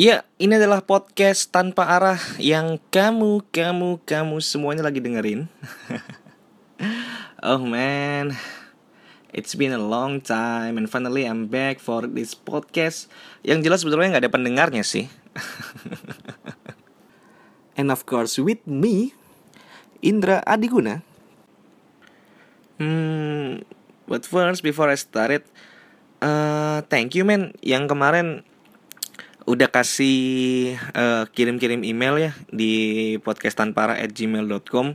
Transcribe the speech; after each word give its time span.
Iya, 0.00 0.24
ini 0.40 0.56
adalah 0.56 0.80
podcast 0.80 1.52
tanpa 1.52 1.84
arah 1.84 2.16
yang 2.40 2.80
kamu, 2.88 3.44
kamu, 3.52 4.00
kamu 4.08 4.40
semuanya 4.40 4.80
lagi 4.80 4.96
dengerin. 4.96 5.44
oh 7.44 7.60
man, 7.60 8.32
it's 9.28 9.52
been 9.52 9.76
a 9.76 9.76
long 9.76 10.24
time 10.24 10.80
and 10.80 10.88
finally 10.88 11.28
I'm 11.28 11.52
back 11.52 11.84
for 11.84 12.08
this 12.08 12.32
podcast. 12.32 13.12
Yang 13.44 13.68
jelas 13.68 13.78
sebetulnya 13.84 14.16
nggak 14.16 14.24
ada 14.24 14.32
pendengarnya 14.32 14.88
sih. 14.88 15.12
and 17.76 17.92
of 17.92 18.08
course 18.08 18.40
with 18.40 18.64
me, 18.64 19.12
Indra 20.00 20.40
Adiguna. 20.48 21.04
Hmm, 22.80 23.68
but 24.08 24.24
first 24.24 24.64
before 24.64 24.88
I 24.88 24.96
started, 24.96 25.44
uh, 26.24 26.88
thank 26.88 27.12
you 27.12 27.28
man 27.28 27.52
yang 27.60 27.84
kemarin 27.84 28.48
udah 29.48 29.68
kasih 29.72 30.76
uh, 30.92 31.24
kirim-kirim 31.32 31.80
email 31.86 32.18
ya 32.20 32.32
di 32.52 33.16
podcasttanpara@gmail.com 33.24 34.86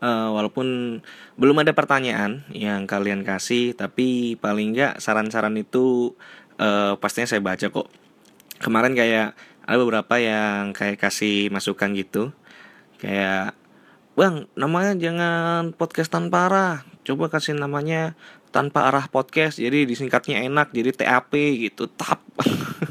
uh, 0.00 0.28
walaupun 0.34 1.00
belum 1.36 1.56
ada 1.62 1.72
pertanyaan 1.72 2.44
yang 2.52 2.84
kalian 2.84 3.24
kasih 3.24 3.72
tapi 3.76 4.36
paling 4.36 4.76
nggak 4.76 5.00
saran-saran 5.00 5.56
itu 5.56 6.16
uh, 6.60 6.96
pastinya 7.00 7.28
saya 7.28 7.40
baca 7.44 7.66
kok. 7.72 7.88
Kemarin 8.60 8.92
kayak 8.92 9.32
ada 9.64 9.76
beberapa 9.80 10.20
yang 10.20 10.76
kayak 10.76 11.00
kasih 11.00 11.48
masukan 11.48 11.96
gitu. 11.96 12.22
Kayak 13.00 13.56
bang 14.18 14.44
namanya 14.58 14.92
jangan 14.98 15.72
podcast 15.72 16.12
tanpa 16.12 16.50
arah 16.50 16.76
coba 17.06 17.32
kasih 17.32 17.56
namanya 17.56 18.12
tanpa 18.52 18.90
arah 18.92 19.08
podcast. 19.08 19.56
Jadi 19.56 19.88
disingkatnya 19.88 20.44
enak 20.44 20.74
jadi 20.76 20.92
TAP 20.92 21.32
gitu 21.56 21.88
tap 21.88 22.20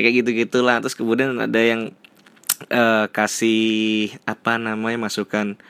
ya 0.00 0.08
kayak 0.08 0.16
gitu 0.24 0.30
gitulah 0.32 0.80
terus 0.80 0.96
kemudian 0.96 1.36
ada 1.36 1.60
yang 1.60 1.92
uh, 2.72 3.04
kasih 3.12 4.08
apa 4.24 4.56
namanya 4.56 5.04
masukan 5.04 5.60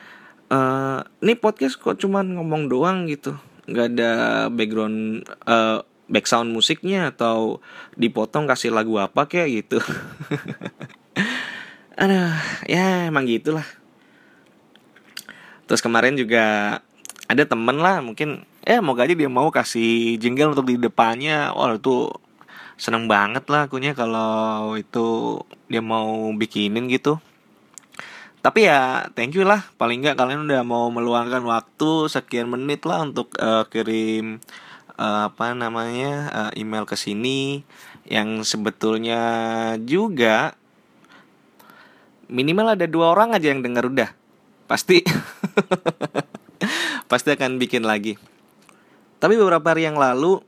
uh, 0.47 1.03
ini 1.19 1.35
podcast 1.35 1.75
kok 1.75 1.99
cuman 1.99 2.39
ngomong 2.39 2.71
doang 2.71 3.11
gitu 3.11 3.35
nggak 3.67 3.87
ada 3.91 4.11
background 4.47 5.27
uh, 5.43 5.83
background 6.07 6.55
musiknya 6.55 7.11
atau 7.11 7.59
dipotong 7.99 8.47
kasih 8.47 8.71
lagu 8.71 8.95
apa 8.95 9.27
kayak 9.27 9.67
gitu 9.67 9.83
Aduh, 12.01 12.33
ya 12.65 13.11
emang 13.11 13.29
gitulah. 13.29 13.67
Terus 15.69 15.85
kemarin 15.85 16.17
juga 16.17 16.79
ada 17.29 17.43
temen 17.45 17.77
lah 17.77 18.01
mungkin 18.01 18.41
ya 18.65 18.81
mau 18.81 18.97
aja 18.97 19.13
dia 19.13 19.29
mau 19.29 19.53
kasih 19.53 20.17
jingle 20.17 20.57
untuk 20.57 20.65
di 20.65 20.81
depannya. 20.81 21.53
Wah 21.53 21.77
itu 21.77 22.09
seneng 22.81 23.05
banget 23.05 23.45
lah 23.45 23.69
akunya 23.69 23.93
kalau 23.93 24.73
itu 24.73 25.37
dia 25.69 25.85
mau 25.85 26.33
bikinin 26.33 26.89
gitu. 26.89 27.21
Tapi 28.41 28.65
ya 28.65 29.05
thank 29.13 29.37
you 29.37 29.45
lah. 29.45 29.69
Paling 29.77 30.01
nggak 30.01 30.17
kalian 30.17 30.49
udah 30.49 30.65
mau 30.65 30.89
meluangkan 30.89 31.45
waktu 31.45 32.09
sekian 32.09 32.49
menit 32.49 32.81
lah 32.89 33.05
untuk 33.05 33.29
uh, 33.37 33.69
kirim 33.69 34.41
uh, 34.97 35.29
apa 35.29 35.53
namanya 35.53 36.11
uh, 36.33 36.51
email 36.57 36.89
ke 36.89 36.97
sini. 36.97 37.61
Yang 38.09 38.49
sebetulnya 38.49 39.21
juga 39.85 40.57
minimal 42.33 42.73
ada 42.73 42.89
dua 42.89 43.13
orang 43.13 43.37
aja 43.37 43.53
yang 43.53 43.61
dengar 43.61 43.85
udah. 43.85 44.09
Pasti. 44.65 45.05
Pasti 47.13 47.29
akan 47.29 47.61
bikin 47.61 47.85
lagi. 47.85 48.17
Tapi 49.21 49.37
beberapa 49.37 49.69
hari 49.69 49.85
yang 49.85 50.01
lalu 50.01 50.41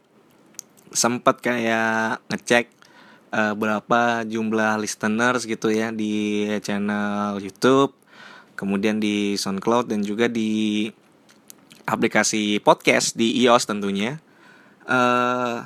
sempat 0.93 1.41
kayak 1.41 2.21
ngecek 2.29 2.69
uh, 3.33 3.53
berapa 3.57 4.23
jumlah 4.29 4.77
listeners 4.79 5.49
gitu 5.49 5.73
ya 5.73 5.89
di 5.89 6.45
channel 6.61 7.41
YouTube, 7.41 7.97
kemudian 8.53 9.01
di 9.01 9.33
SoundCloud 9.35 9.89
dan 9.89 10.05
juga 10.05 10.29
di 10.29 10.87
aplikasi 11.83 12.61
podcast 12.61 13.17
di 13.17 13.33
iOS 13.43 13.67
tentunya. 13.67 14.21
Uh, 14.85 15.65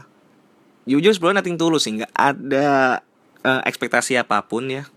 jujur 0.87 1.11
sebelumnya 1.11 1.43
nating 1.43 1.59
tulus 1.59 1.83
sih 1.83 1.99
nggak 1.99 2.13
ada 2.15 3.01
uh, 3.43 3.61
ekspektasi 3.67 4.15
apa 4.17 4.41
pun 4.47 4.71
ya. 4.71 4.87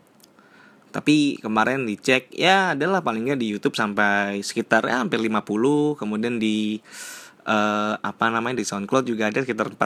Tapi 0.91 1.39
kemarin 1.39 1.87
dicek 1.87 2.35
ya 2.35 2.75
adalah 2.75 2.99
paling 2.99 3.31
nggak 3.31 3.39
di 3.39 3.55
YouTube 3.55 3.79
sampai 3.79 4.43
sekitar 4.43 4.87
ya, 4.91 4.99
hampir 4.99 5.23
50, 5.23 5.95
kemudian 5.95 6.43
di 6.43 6.83
uh, 7.45 7.95
apa 8.01 8.29
namanya 8.29 8.61
di 8.61 8.67
SoundCloud 8.67 9.09
juga 9.09 9.29
ada 9.29 9.41
sekitar 9.41 9.73
40 9.73 9.79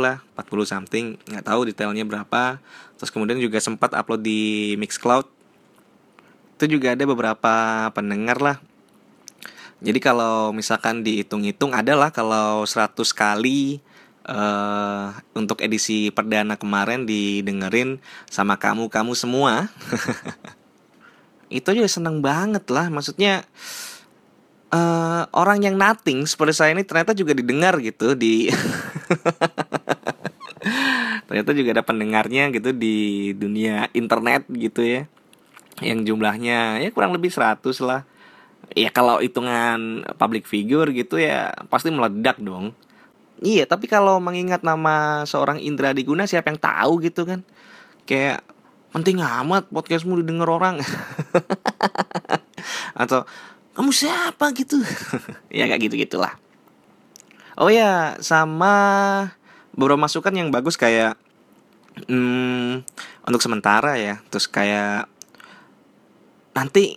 lah 0.00 0.20
40 0.36 0.72
something 0.72 1.06
nggak 1.28 1.44
tahu 1.46 1.60
detailnya 1.68 2.04
berapa. 2.06 2.62
Terus 2.96 3.10
kemudian 3.10 3.38
juga 3.42 3.58
sempat 3.58 3.92
upload 3.92 4.22
di 4.22 4.74
Mixcloud. 4.78 5.26
Itu 6.56 6.78
juga 6.78 6.94
ada 6.94 7.04
beberapa 7.04 7.54
pendengar 7.90 8.38
lah. 8.38 8.56
Jadi 9.82 9.98
kalau 9.98 10.54
misalkan 10.54 11.02
dihitung-hitung 11.02 11.74
adalah 11.74 12.14
kalau 12.14 12.62
100 12.62 12.94
kali 13.10 13.82
uh, 14.30 15.10
untuk 15.34 15.58
edisi 15.58 16.14
perdana 16.14 16.54
kemarin 16.54 17.02
didengerin 17.02 17.98
sama 18.30 18.54
kamu-kamu 18.54 19.12
semua. 19.18 19.66
Itu 21.50 21.74
juga 21.74 21.90
seneng 21.90 22.22
banget 22.22 22.62
lah. 22.70 22.88
Maksudnya 22.88 23.42
uh, 24.72 25.28
orang 25.36 25.62
yang 25.62 25.76
nothing 25.76 26.24
seperti 26.24 26.56
saya 26.56 26.70
ini 26.72 26.82
ternyata 26.82 27.12
juga 27.12 27.36
didengar 27.36 27.76
gitu 27.78 28.16
di 28.16 28.48
ternyata 31.28 31.50
juga 31.54 31.80
ada 31.80 31.84
pendengarnya 31.84 32.50
gitu 32.52 32.74
di 32.74 33.30
dunia 33.36 33.88
internet 33.94 34.48
gitu 34.52 34.82
ya 34.82 35.06
yang 35.80 36.04
jumlahnya 36.04 36.84
ya 36.84 36.88
kurang 36.92 37.16
lebih 37.16 37.32
100 37.32 37.64
lah. 37.82 38.04
Ya 38.72 38.88
kalau 38.88 39.20
hitungan 39.20 40.06
public 40.16 40.48
figure 40.48 40.88
gitu 40.94 41.20
ya 41.20 41.52
pasti 41.68 41.90
meledak 41.90 42.40
dong. 42.40 42.72
Iya 43.42 43.66
tapi 43.66 43.90
kalau 43.90 44.22
mengingat 44.22 44.62
nama 44.62 45.26
seorang 45.26 45.58
Indra 45.58 45.90
Diguna 45.92 46.30
siapa 46.30 46.54
yang 46.54 46.60
tahu 46.62 47.02
gitu 47.02 47.26
kan? 47.26 47.42
Kayak 48.06 48.46
penting 48.94 49.20
amat 49.20 49.68
podcastmu 49.68 50.20
didengar 50.20 50.48
orang. 50.48 50.80
Atau 53.02 53.26
kamu 53.72 53.90
siapa 53.92 54.52
gitu? 54.56 54.80
Ya 55.52 55.68
kayak 55.68 55.88
gitu 55.88 55.96
gitulah 56.00 56.36
oh 57.56 57.68
ya 57.68 58.16
sama 58.24 58.74
beberapa 59.76 60.00
masukan 60.00 60.32
yang 60.32 60.48
bagus 60.48 60.80
kayak 60.80 61.16
hmm, 62.08 62.84
untuk 63.28 63.42
sementara 63.42 63.96
ya. 64.00 64.20
Terus 64.32 64.48
kayak 64.48 65.08
nanti 66.56 66.96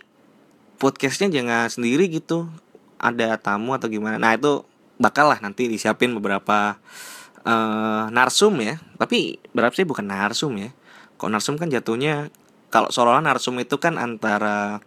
podcastnya 0.80 1.32
jangan 1.32 1.68
sendiri 1.68 2.08
gitu. 2.08 2.48
Ada 2.96 3.36
tamu 3.36 3.76
atau 3.76 3.88
gimana. 3.92 4.16
Nah 4.16 4.32
itu 4.36 4.64
bakal 4.96 5.28
lah 5.28 5.40
nanti 5.44 5.68
disiapin 5.68 6.16
beberapa 6.16 6.80
uh, 7.44 8.08
narsum 8.08 8.56
ya. 8.60 8.80
Tapi 8.96 9.40
berapa 9.52 9.72
sih? 9.76 9.84
Bukan 9.84 10.08
narsum 10.08 10.56
ya. 10.56 10.72
Kok 11.16 11.32
narsum 11.32 11.56
kan 11.60 11.68
jatuhnya 11.68 12.32
kalau 12.72 12.92
seolah-olah 12.92 13.24
narsum 13.24 13.56
itu 13.60 13.76
kan 13.80 13.96
antara 13.96 14.84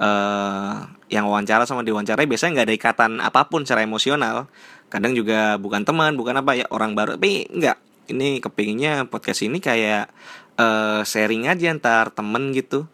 uh, 0.00 0.88
yang 1.12 1.28
wawancara 1.28 1.68
sama 1.68 1.84
diwawancarai 1.84 2.24
biasanya 2.24 2.60
nggak 2.60 2.66
ada 2.66 2.76
ikatan 2.76 3.12
apa 3.20 3.46
pun 3.46 3.62
secara 3.62 3.84
emosional. 3.84 4.48
Kadang 4.90 5.14
juga 5.14 5.60
bukan 5.60 5.86
teman 5.86 6.16
bukan 6.16 6.40
apa 6.40 6.56
ya 6.56 6.66
orang 6.72 6.96
baru. 6.96 7.20
Tapi 7.20 7.46
nggak 7.52 7.76
ini 8.10 8.42
kepinginnya 8.42 9.06
podcast 9.06 9.46
ini 9.46 9.62
kayak 9.62 10.10
uh, 10.58 11.06
sharing 11.06 11.46
aja 11.46 11.70
antar 11.70 12.10
temen 12.10 12.50
gitu. 12.56 12.88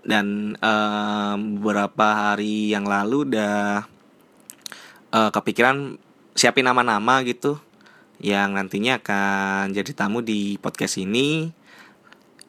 Dan 0.00 0.56
uh, 0.62 1.36
beberapa 1.36 2.32
hari 2.32 2.72
yang 2.72 2.88
lalu 2.88 3.32
udah 3.32 3.84
uh, 5.12 5.30
kepikiran 5.34 6.00
siapin 6.32 6.64
nama-nama 6.64 7.20
gitu 7.26 7.60
yang 8.20 8.52
nantinya 8.52 9.00
akan 9.00 9.72
jadi 9.72 9.90
tamu 9.96 10.20
di 10.20 10.60
podcast 10.60 11.00
ini. 11.00 11.52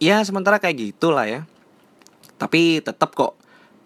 Ya 0.01 0.19
sementara 0.23 0.59
kayak 0.59 0.95
gitulah 0.95 1.27
ya. 1.27 1.41
Tapi 2.39 2.81
tetap 2.81 3.13
kok 3.13 3.40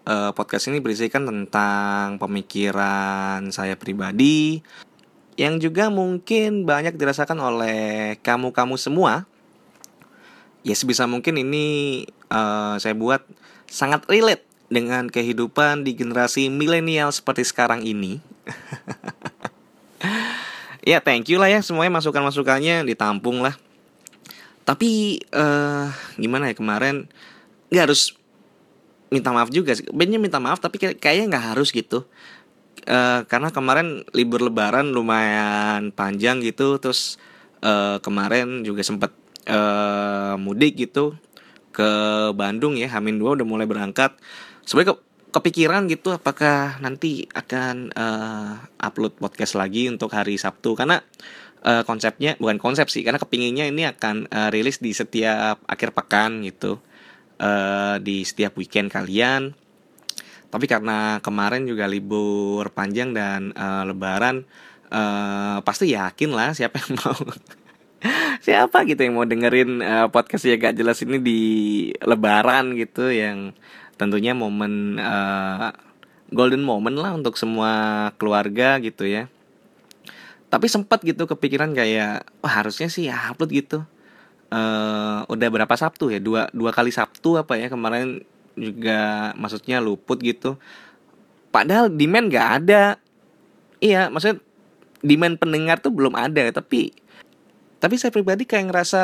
uh, 0.06 0.30
podcast 0.32 0.70
ini 0.70 0.78
berisikan 0.78 1.26
tentang 1.26 2.22
pemikiran 2.22 3.50
saya 3.50 3.74
pribadi 3.74 4.62
yang 5.36 5.60
juga 5.60 5.92
mungkin 5.92 6.64
banyak 6.64 6.96
dirasakan 6.96 7.36
oleh 7.36 8.16
kamu-kamu 8.24 8.80
semua. 8.80 9.28
Ya 10.64 10.74
sebisa 10.74 11.04
mungkin 11.04 11.36
ini 11.36 11.66
uh, 12.32 12.80
saya 12.80 12.96
buat 12.96 13.22
sangat 13.68 14.08
relate 14.08 14.42
dengan 14.66 15.06
kehidupan 15.06 15.86
di 15.86 15.94
generasi 15.94 16.48
milenial 16.48 17.12
seperti 17.12 17.46
sekarang 17.46 17.84
ini. 17.84 18.18
ya 20.90 20.98
thank 21.04 21.30
you 21.30 21.38
lah 21.38 21.52
ya 21.52 21.60
semuanya 21.60 22.00
masukan-masukannya 22.00 22.88
ditampung 22.88 23.44
lah. 23.44 23.54
Tapi 24.66 25.22
uh, 25.30 25.92
gimana 26.18 26.50
ya 26.50 26.58
kemarin 26.58 27.06
nggak 27.70 27.92
harus 27.92 28.16
minta 29.10 29.30
maaf 29.30 29.50
juga 29.52 29.74
sih. 29.76 29.86
Bandnya 29.90 30.18
minta 30.18 30.42
maaf 30.42 30.58
tapi 30.58 30.78
kayaknya 30.80 31.36
nggak 31.36 31.46
harus 31.54 31.70
gitu. 31.70 32.06
Uh, 32.86 33.26
karena 33.26 33.50
kemarin 33.50 34.06
libur 34.14 34.46
lebaran 34.46 34.94
lumayan 34.94 35.90
panjang 35.90 36.38
gitu 36.38 36.78
terus 36.78 37.18
uh, 37.66 37.98
kemarin 37.98 38.62
juga 38.62 38.86
sempat 38.86 39.10
uh, 39.50 40.38
mudik 40.38 40.78
gitu 40.78 41.18
ke 41.74 41.88
Bandung 42.34 42.78
ya. 42.78 42.90
Hamin 42.92 43.18
2 43.18 43.42
udah 43.42 43.46
mulai 43.46 43.66
berangkat. 43.66 44.14
Sebenarnya 44.62 44.94
ke, 44.94 44.96
kepikiran 45.34 45.90
gitu 45.90 46.14
apakah 46.14 46.78
nanti 46.78 47.26
akan 47.34 47.90
uh, 47.92 48.54
upload 48.78 49.18
podcast 49.18 49.58
lagi 49.58 49.90
untuk 49.90 50.14
hari 50.14 50.38
Sabtu. 50.38 50.78
Karena 50.78 51.02
uh, 51.66 51.82
konsepnya 51.82 52.38
bukan 52.38 52.62
konsep 52.62 52.86
sih 52.88 53.02
karena 53.02 53.18
kepinginnya 53.18 53.66
ini 53.66 53.82
akan 53.90 54.30
uh, 54.30 54.48
rilis 54.54 54.78
di 54.78 54.94
setiap 54.94 55.62
akhir 55.66 55.90
pekan 55.92 56.46
gitu 56.46 56.78
uh, 57.40 57.96
di 58.00 58.24
setiap 58.24 58.56
weekend 58.56 58.92
kalian. 58.92 59.52
Tapi 60.46 60.64
karena 60.70 61.18
kemarin 61.20 61.66
juga 61.66 61.90
libur 61.90 62.70
panjang 62.72 63.12
dan 63.12 63.50
uh, 63.52 63.82
lebaran 63.84 64.46
uh, 64.90 65.58
pasti 65.66 65.92
yakin 65.92 66.30
lah 66.32 66.54
siapa 66.54 66.78
yang 66.86 66.94
mau 67.02 67.18
siapa 68.38 68.86
gitu 68.86 69.00
yang 69.02 69.14
mau 69.18 69.26
dengerin 69.26 69.82
uh, 69.82 70.06
podcast 70.12 70.46
ya 70.46 70.54
gak 70.60 70.78
jelas 70.78 71.02
ini 71.02 71.18
di 71.18 71.40
lebaran 72.04 72.78
gitu 72.78 73.10
yang 73.10 73.56
tentunya 73.98 74.36
momen 74.36 75.00
uh, 75.02 75.74
golden 76.30 76.62
moment 76.62 76.94
lah 76.94 77.16
untuk 77.16 77.34
semua 77.34 78.12
keluarga 78.16 78.78
gitu 78.78 79.04
ya. 79.04 79.26
Tapi 80.46 80.70
sempat 80.70 81.02
gitu 81.02 81.26
kepikiran 81.26 81.74
kayak 81.74 82.22
wah 82.38 82.54
harusnya 82.62 82.86
sih 82.86 83.10
ya 83.10 83.34
upload 83.34 83.50
gitu 83.50 83.82
uh, 84.50 85.26
udah 85.26 85.48
berapa 85.50 85.74
Sabtu 85.74 86.10
ya? 86.12 86.18
Dua 86.22 86.50
dua 86.50 86.70
kali 86.74 86.90
Sabtu 86.90 87.38
apa 87.40 87.58
ya? 87.58 87.70
Kemarin 87.70 88.22
juga 88.56 89.32
maksudnya 89.36 89.82
luput 89.82 90.18
gitu. 90.20 90.56
Padahal 91.50 91.92
demand 91.92 92.28
gak 92.28 92.48
ada. 92.62 92.84
Iya 93.80 94.08
maksudnya 94.08 94.40
demand 95.04 95.36
pendengar 95.40 95.80
tuh 95.80 95.92
belum 95.92 96.16
ada. 96.16 96.48
Tapi 96.52 96.92
tapi 97.76 97.94
saya 98.00 98.10
pribadi 98.10 98.48
kayak 98.48 98.72
ngerasa 98.72 99.02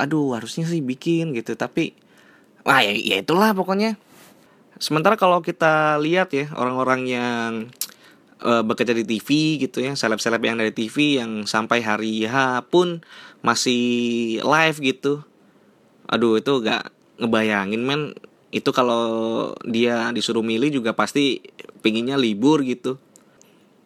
aduh 0.00 0.34
harusnya 0.36 0.64
sih 0.66 0.80
bikin 0.80 1.36
gitu. 1.36 1.54
Tapi 1.54 1.94
wah 2.64 2.80
ya, 2.80 2.92
ya 2.92 3.20
itulah 3.20 3.52
pokoknya. 3.52 3.96
Sementara 4.82 5.14
kalau 5.14 5.38
kita 5.38 6.02
lihat 6.02 6.34
ya 6.34 6.50
orang-orang 6.58 7.06
yang 7.06 7.50
uh, 8.44 8.62
bekerja 8.62 8.92
di 8.92 9.04
TV 9.06 9.60
gitu 9.62 9.80
ya 9.80 9.96
seleb-seleb 9.96 10.42
yang 10.44 10.56
dari 10.60 10.70
TV 10.70 11.18
yang 11.18 11.48
sampai 11.48 11.80
hari 11.80 12.28
H 12.28 12.66
pun 12.68 13.00
masih 13.44 13.82
live 14.40 14.78
gitu. 14.80 15.20
Aduh 16.08 16.40
itu 16.40 16.64
gak 16.64 16.88
ngebayangin 17.20 17.84
men. 17.84 18.16
Itu 18.48 18.72
kalau 18.72 19.52
dia 19.68 20.08
disuruh 20.16 20.40
milih 20.40 20.72
juga 20.72 20.96
pasti 20.96 21.44
pinginnya 21.84 22.16
libur 22.16 22.64
gitu. 22.64 22.96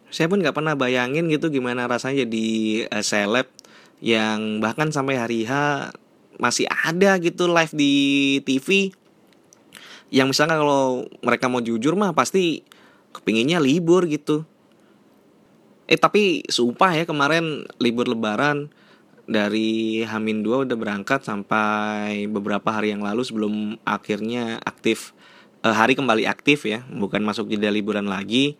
Saya 0.08 0.30
pun 0.30 0.40
nggak 0.40 0.56
pernah 0.56 0.72
bayangin 0.72 1.28
gitu 1.28 1.52
gimana 1.52 1.84
rasanya 1.84 2.24
jadi 2.24 2.48
uh, 2.88 3.04
seleb 3.04 3.50
yang 3.98 4.62
bahkan 4.62 4.88
sampai 4.88 5.20
hari 5.20 5.44
H 5.44 5.52
masih 6.38 6.70
ada 6.70 7.18
gitu 7.18 7.50
live 7.50 7.74
di 7.74 7.94
TV 8.46 8.94
yang 10.08 10.30
misalnya 10.30 10.56
kalau 10.56 11.04
mereka 11.20 11.50
mau 11.50 11.60
jujur 11.60 11.92
mah 11.98 12.14
pasti 12.16 12.64
kepinginnya 13.12 13.60
libur 13.60 14.08
gitu. 14.08 14.46
Eh 15.88 15.98
tapi 15.98 16.44
sumpah 16.48 16.92
ya 16.94 17.04
kemarin 17.04 17.68
libur 17.80 18.08
lebaran 18.08 18.72
dari 19.28 20.02
Hamin 20.08 20.40
2 20.40 20.64
udah 20.64 20.76
berangkat 20.80 21.20
sampai 21.20 22.24
beberapa 22.32 22.72
hari 22.72 22.96
yang 22.96 23.04
lalu 23.04 23.20
sebelum 23.20 23.76
akhirnya 23.84 24.56
aktif 24.64 25.12
uh, 25.62 25.76
hari 25.76 25.92
kembali 25.92 26.24
aktif 26.24 26.64
ya 26.64 26.80
bukan 26.88 27.20
masuk 27.22 27.52
jeda 27.52 27.68
liburan 27.68 28.08
lagi. 28.08 28.56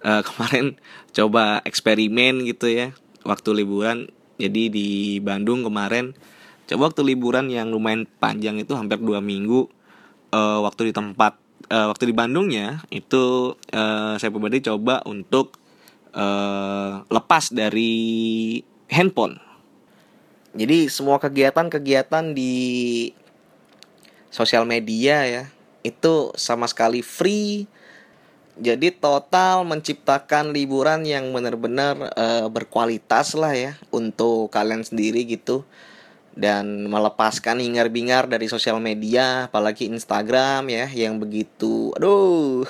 Uh, 0.00 0.20
kemarin 0.28 0.76
coba 1.16 1.64
eksperimen 1.64 2.44
gitu 2.44 2.68
ya 2.68 2.92
waktu 3.24 3.64
liburan. 3.64 4.12
Jadi 4.40 4.72
di 4.72 4.88
Bandung 5.20 5.64
kemarin 5.64 6.16
coba 6.68 6.92
waktu 6.92 7.02
liburan 7.02 7.48
yang 7.52 7.72
lumayan 7.72 8.08
panjang 8.20 8.56
itu 8.60 8.72
hampir 8.76 9.00
dua 9.00 9.18
minggu 9.20 9.68
uh, 10.32 10.60
waktu 10.64 10.88
di 10.88 10.92
tempat 10.96 11.36
uh, 11.68 11.92
waktu 11.92 12.08
di 12.08 12.14
Bandungnya 12.16 12.80
itu 12.88 13.56
uh, 13.72 14.14
saya 14.16 14.30
pribadi 14.32 14.64
coba 14.64 15.04
untuk 15.04 15.60
uh, 16.14 17.04
lepas 17.10 17.52
dari 17.52 18.56
handphone 18.88 19.49
jadi 20.50 20.90
semua 20.90 21.22
kegiatan-kegiatan 21.22 22.34
di 22.34 22.54
sosial 24.34 24.66
media 24.66 25.22
ya 25.26 25.44
itu 25.86 26.34
sama 26.34 26.66
sekali 26.66 27.06
free. 27.06 27.70
Jadi 28.60 28.92
total 28.92 29.64
menciptakan 29.64 30.52
liburan 30.52 31.06
yang 31.06 31.32
benar-benar 31.32 32.12
uh, 32.12 32.46
berkualitas 32.52 33.32
lah 33.38 33.54
ya 33.54 33.72
untuk 33.94 34.50
kalian 34.50 34.82
sendiri 34.82 35.22
gitu. 35.24 35.62
Dan 36.34 36.90
melepaskan 36.90 37.62
hingar-bingar 37.62 38.26
dari 38.26 38.50
sosial 38.50 38.82
media 38.82 39.46
apalagi 39.46 39.86
Instagram 39.86 40.66
ya 40.66 40.86
yang 40.90 41.22
begitu 41.22 41.94
aduh. 41.94 42.66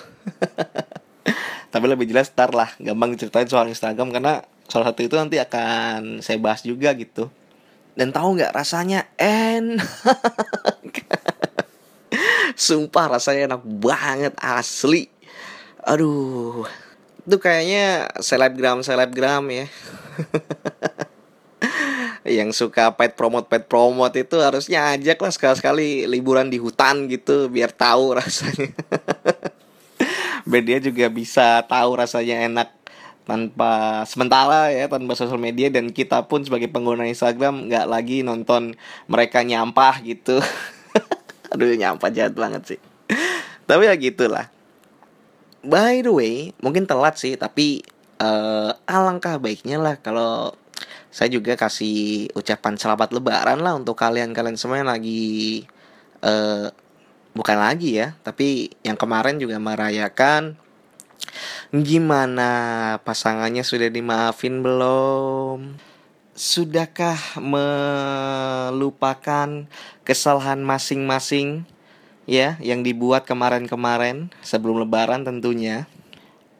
Tapi 1.72 1.84
lebih 1.88 2.12
jelas 2.12 2.28
ntar 2.28 2.52
lah 2.52 2.76
gampang 2.76 3.16
ceritain 3.16 3.48
soal 3.48 3.72
Instagram 3.72 4.12
karena 4.12 4.44
salah 4.68 4.92
satu 4.92 5.00
itu 5.00 5.16
nanti 5.16 5.40
akan 5.40 6.20
saya 6.22 6.38
bahas 6.38 6.62
juga 6.62 6.92
gitu 6.94 7.32
dan 7.94 8.14
tahu 8.14 8.38
nggak 8.38 8.54
rasanya 8.54 9.06
enak. 9.18 9.86
Sumpah 12.58 13.18
rasanya 13.18 13.54
enak 13.54 13.62
banget 13.64 14.34
asli. 14.38 15.08
Aduh. 15.86 16.66
Itu 17.24 17.36
kayaknya 17.38 18.10
selebgram 18.18 18.82
selebgram 18.82 19.44
ya. 19.50 19.66
yang 22.30 22.52
suka 22.52 22.94
pet 22.94 23.16
promote 23.16 23.48
pet 23.48 23.64
promote 23.64 24.14
itu 24.20 24.36
harusnya 24.38 24.92
ajak 24.92 25.18
lah 25.18 25.32
sekali 25.32 25.56
sekali 25.56 25.88
liburan 26.04 26.52
di 26.52 26.60
hutan 26.60 27.08
gitu 27.08 27.48
biar 27.48 27.72
tahu 27.72 28.12
rasanya. 28.20 28.70
biar 30.44 30.64
dia 30.64 30.78
juga 30.80 31.06
bisa 31.12 31.64
tahu 31.68 31.90
rasanya 31.96 32.48
enak 32.48 32.79
tanpa 33.30 34.02
sementara 34.10 34.74
ya 34.74 34.90
tanpa 34.90 35.14
sosial 35.14 35.38
media 35.38 35.70
dan 35.70 35.94
kita 35.94 36.26
pun 36.26 36.42
sebagai 36.42 36.66
pengguna 36.66 37.06
Instagram 37.06 37.70
nggak 37.70 37.86
lagi 37.86 38.26
nonton 38.26 38.74
mereka 39.06 39.46
nyampah 39.46 40.02
gitu. 40.02 40.42
Aduh 41.54 41.70
nyampah 41.78 42.10
jahat 42.10 42.34
banget 42.34 42.74
sih. 42.74 42.80
Tapi 43.70 43.86
ya 43.86 43.94
gitulah. 43.94 44.50
By 45.62 46.02
the 46.02 46.10
way 46.10 46.50
mungkin 46.58 46.90
telat 46.90 47.22
sih 47.22 47.38
tapi 47.38 47.86
uh, 48.18 48.74
alangkah 48.90 49.38
baiknya 49.38 49.78
lah 49.78 49.94
kalau 50.02 50.58
saya 51.14 51.30
juga 51.30 51.54
kasih 51.54 52.34
ucapan 52.34 52.74
selamat 52.74 53.14
lebaran 53.14 53.62
lah 53.62 53.78
untuk 53.78 53.94
kalian-kalian 53.94 54.58
semua 54.58 54.82
yang 54.82 54.90
lagi 54.90 55.62
uh, 56.26 56.70
bukan 57.30 57.58
lagi 57.62 58.02
ya 58.02 58.18
tapi 58.26 58.74
yang 58.82 58.98
kemarin 58.98 59.38
juga 59.38 59.58
merayakan 59.62 60.58
Gimana 61.70 62.50
pasangannya 63.06 63.62
sudah 63.62 63.86
dimaafin 63.92 64.64
belum? 64.64 65.78
Sudahkah 66.34 67.38
melupakan 67.38 69.46
kesalahan 70.02 70.58
masing-masing 70.64 71.68
ya 72.24 72.56
yang 72.58 72.82
dibuat 72.82 73.28
kemarin-kemarin 73.28 74.32
sebelum 74.42 74.82
lebaran 74.82 75.22
tentunya? 75.22 75.86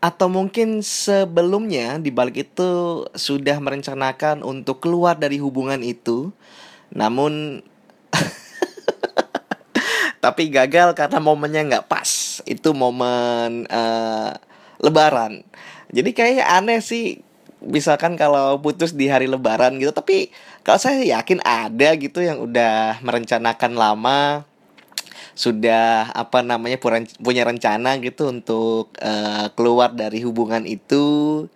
Atau 0.00 0.32
mungkin 0.32 0.80
sebelumnya 0.80 2.00
dibalik 2.00 2.48
itu 2.48 3.04
sudah 3.12 3.60
merencanakan 3.60 4.40
untuk 4.46 4.80
keluar 4.80 5.20
dari 5.20 5.36
hubungan 5.36 5.84
itu 5.84 6.32
Namun 6.90 7.62
tapi 10.24 10.52
gagal 10.52 10.92
karena 10.92 11.18
momennya 11.22 11.62
nggak 11.66 11.88
pas 11.88 12.42
itu 12.44 12.68
momen 12.76 13.64
uh, 13.70 14.36
lebaran. 14.80 15.44
Jadi 15.92 16.10
kayak 16.16 16.46
aneh 16.48 16.80
sih 16.80 17.20
misalkan 17.60 18.16
kalau 18.16 18.56
putus 18.64 18.96
di 18.96 19.06
hari 19.06 19.28
lebaran 19.28 19.76
gitu 19.76 19.92
tapi 19.92 20.32
kalau 20.64 20.80
saya 20.80 21.04
yakin 21.04 21.44
ada 21.44 21.92
gitu 22.00 22.24
yang 22.24 22.40
udah 22.40 23.04
merencanakan 23.04 23.76
lama 23.76 24.48
sudah 25.36 26.08
apa 26.12 26.40
namanya 26.40 26.80
punya 27.20 27.44
rencana 27.44 28.00
gitu 28.00 28.32
untuk 28.32 28.92
uh, 29.00 29.52
keluar 29.52 29.92
dari 29.92 30.24
hubungan 30.24 30.64
itu 30.64 31.46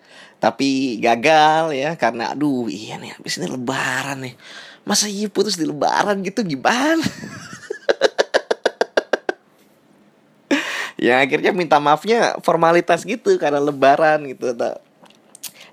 tapi 0.40 1.00
gagal 1.00 1.72
ya 1.72 1.96
karena 1.96 2.36
aduh 2.36 2.68
iya 2.68 3.00
nih 3.00 3.16
habis 3.16 3.40
ini 3.40 3.48
lebaran 3.48 4.28
nih. 4.28 4.36
Masa 4.84 5.08
iya 5.08 5.32
putus 5.32 5.56
di 5.56 5.64
lebaran 5.64 6.20
gitu 6.20 6.44
gimana 6.44 7.00
yang 11.04 11.20
akhirnya 11.20 11.52
minta 11.52 11.76
maafnya 11.76 12.40
formalitas 12.40 13.04
gitu 13.04 13.36
karena 13.36 13.60
lebaran 13.60 14.24
gitu 14.24 14.56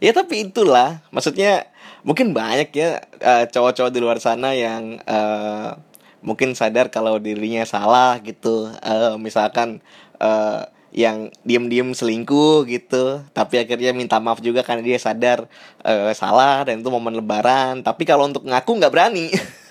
ya 0.03 0.11
tapi 0.11 0.51
itulah. 0.51 1.00
Maksudnya 1.13 1.71
mungkin 2.03 2.35
banyak 2.35 2.73
ya 2.75 3.00
uh, 3.21 3.45
cowok-cowok 3.47 3.91
di 3.93 4.00
luar 4.03 4.17
sana 4.19 4.51
yang 4.51 5.00
uh, 5.07 5.77
mungkin 6.19 6.57
sadar 6.57 6.91
kalau 6.91 7.15
dirinya 7.21 7.63
salah 7.63 8.19
gitu. 8.19 8.67
Uh, 8.83 9.15
misalkan 9.15 9.79
uh, 10.19 10.67
yang 10.91 11.31
diem-diem 11.47 11.95
selingkuh 11.95 12.67
gitu 12.67 13.23
tapi 13.31 13.63
akhirnya 13.63 13.95
minta 13.95 14.19
maaf 14.19 14.43
juga 14.43 14.59
karena 14.59 14.83
dia 14.83 15.00
sadar 15.00 15.47
uh, 15.88 16.11
salah 16.11 16.67
dan 16.67 16.83
itu 16.83 16.89
momen 16.91 17.15
lebaran. 17.15 17.79
Tapi 17.85 18.03
kalau 18.03 18.27
untuk 18.27 18.43
ngaku 18.43 18.71
nggak 18.83 18.91
berani 18.91 19.31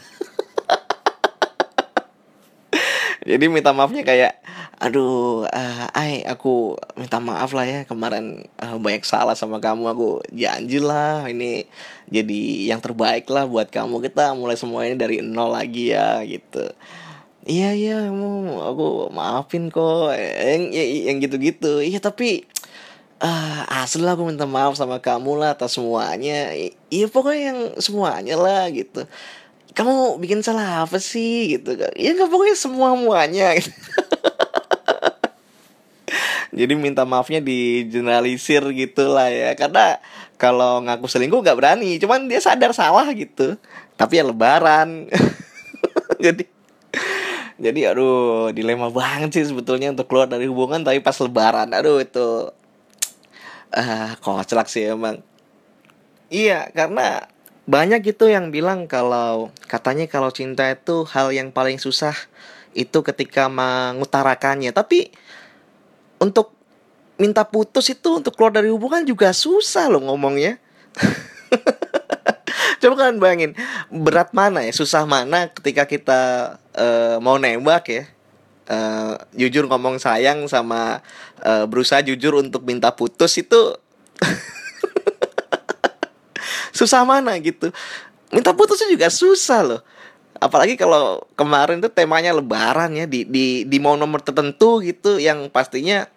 jadi 3.30 3.46
minta 3.46 3.70
maafnya 3.70 4.02
kayak 4.02 4.42
aduh 4.80 5.44
uh, 5.44 5.86
ay 5.92 6.24
aku 6.24 6.74
minta 6.96 7.20
maaf 7.20 7.52
lah 7.52 7.68
ya 7.68 7.80
kemarin 7.84 8.48
uh, 8.58 8.80
banyak 8.80 9.04
salah 9.04 9.36
sama 9.36 9.60
kamu 9.60 9.92
aku 9.92 10.24
janji 10.32 10.80
lah 10.80 11.28
ini 11.28 11.68
jadi 12.10 12.40
yang 12.74 12.82
terbaik 12.82 13.30
lah 13.30 13.46
buat 13.46 13.70
kamu. 13.70 14.02
Kita 14.10 14.34
mulai 14.34 14.58
semuanya 14.58 14.98
dari 15.06 15.22
nol 15.22 15.54
lagi 15.54 15.94
ya 15.94 16.20
gitu. 16.26 16.74
Iya 17.46 17.72
iya 17.72 17.96
mau 18.10 18.60
aku 18.66 19.08
maafin 19.14 19.70
kok. 19.70 20.12
Yang 20.18 20.62
ya, 20.74 20.84
yang 21.12 21.16
gitu-gitu. 21.22 21.80
Iya 21.80 22.02
tapi 22.02 22.44
uh, 23.22 23.62
asli 23.84 24.02
lah 24.02 24.18
aku 24.18 24.26
minta 24.26 24.44
maaf 24.44 24.74
sama 24.74 24.98
kamu 24.98 25.38
lah 25.38 25.54
atas 25.54 25.78
semuanya. 25.78 26.50
Iya 26.90 27.06
pokoknya 27.06 27.42
yang 27.54 27.60
semuanya 27.78 28.34
lah 28.34 28.66
gitu 28.74 29.06
kamu 29.70 30.18
bikin 30.18 30.40
salah 30.42 30.84
apa 30.84 30.98
sih 30.98 31.58
gitu 31.58 31.78
kan. 31.78 31.94
Ya 31.94 32.10
nggak 32.14 32.30
pokoknya 32.30 32.56
semua 32.58 32.98
muanya 32.98 33.54
gitu. 33.54 33.70
jadi 36.58 36.72
minta 36.74 37.06
maafnya 37.06 37.38
di 37.38 37.86
generalisir 37.86 38.66
gitu 38.74 39.10
lah 39.10 39.30
ya. 39.30 39.54
Karena 39.54 40.02
kalau 40.40 40.82
ngaku 40.82 41.06
selingkuh 41.06 41.40
nggak 41.40 41.58
berani 41.58 42.02
cuman 42.02 42.26
dia 42.26 42.42
sadar 42.42 42.74
salah 42.74 43.06
gitu. 43.14 43.54
Tapi 43.94 44.18
ya 44.18 44.24
lebaran. 44.26 45.06
Jadi 46.20 46.44
jadi 47.60 47.92
aduh 47.92 48.56
dilema 48.56 48.88
banget 48.88 49.36
sih 49.36 49.52
sebetulnya 49.52 49.92
untuk 49.92 50.08
keluar 50.08 50.24
dari 50.24 50.48
hubungan 50.48 50.80
tapi 50.80 51.04
pas 51.04 51.12
lebaran 51.20 51.68
aduh 51.76 52.00
itu 52.00 52.48
ah 53.76 53.80
uh, 53.80 54.10
kocak 54.24 54.66
sih 54.66 54.88
emang. 54.88 55.20
Iya 56.32 56.72
karena 56.72 57.28
banyak 57.70 58.02
gitu 58.02 58.26
yang 58.26 58.50
bilang 58.50 58.90
kalau 58.90 59.54
katanya 59.70 60.10
kalau 60.10 60.34
cinta 60.34 60.66
itu 60.74 61.06
hal 61.06 61.30
yang 61.30 61.54
paling 61.54 61.78
susah 61.78 62.18
itu 62.74 62.98
ketika 63.06 63.46
mengutarakannya. 63.46 64.74
Tapi 64.74 65.14
untuk 66.18 66.50
minta 67.14 67.46
putus 67.46 67.86
itu 67.94 68.18
untuk 68.18 68.34
keluar 68.34 68.50
dari 68.50 68.74
hubungan 68.74 69.06
juga 69.06 69.30
susah 69.30 69.86
loh 69.86 70.02
ngomongnya. 70.02 70.58
Coba 72.82 73.06
kalian 73.06 73.22
bayangin 73.22 73.52
berat 73.92 74.34
mana 74.34 74.66
ya 74.66 74.72
susah 74.74 75.06
mana 75.06 75.52
ketika 75.54 75.86
kita 75.86 76.20
uh, 76.74 77.22
mau 77.22 77.38
nembak 77.38 77.86
ya? 77.86 78.04
Uh, 78.70 79.18
jujur 79.34 79.66
ngomong 79.66 79.98
sayang 79.98 80.46
sama 80.46 81.02
uh, 81.42 81.66
berusaha 81.66 82.06
jujur 82.06 82.38
untuk 82.38 82.62
minta 82.62 82.94
putus 82.94 83.34
itu 83.38 83.74
susah 86.80 87.04
mana 87.04 87.36
gitu. 87.36 87.68
Minta 88.32 88.56
putusnya 88.56 88.88
juga 88.88 89.12
susah 89.12 89.60
loh. 89.60 89.82
Apalagi 90.40 90.80
kalau 90.80 91.20
kemarin 91.36 91.84
tuh 91.84 91.92
temanya 91.92 92.32
lebaran 92.32 92.96
ya 92.96 93.04
di 93.04 93.28
di 93.28 93.68
di 93.68 93.76
mau 93.76 93.92
nomor 93.92 94.24
tertentu 94.24 94.80
gitu 94.80 95.20
yang 95.20 95.52
pastinya 95.52 96.08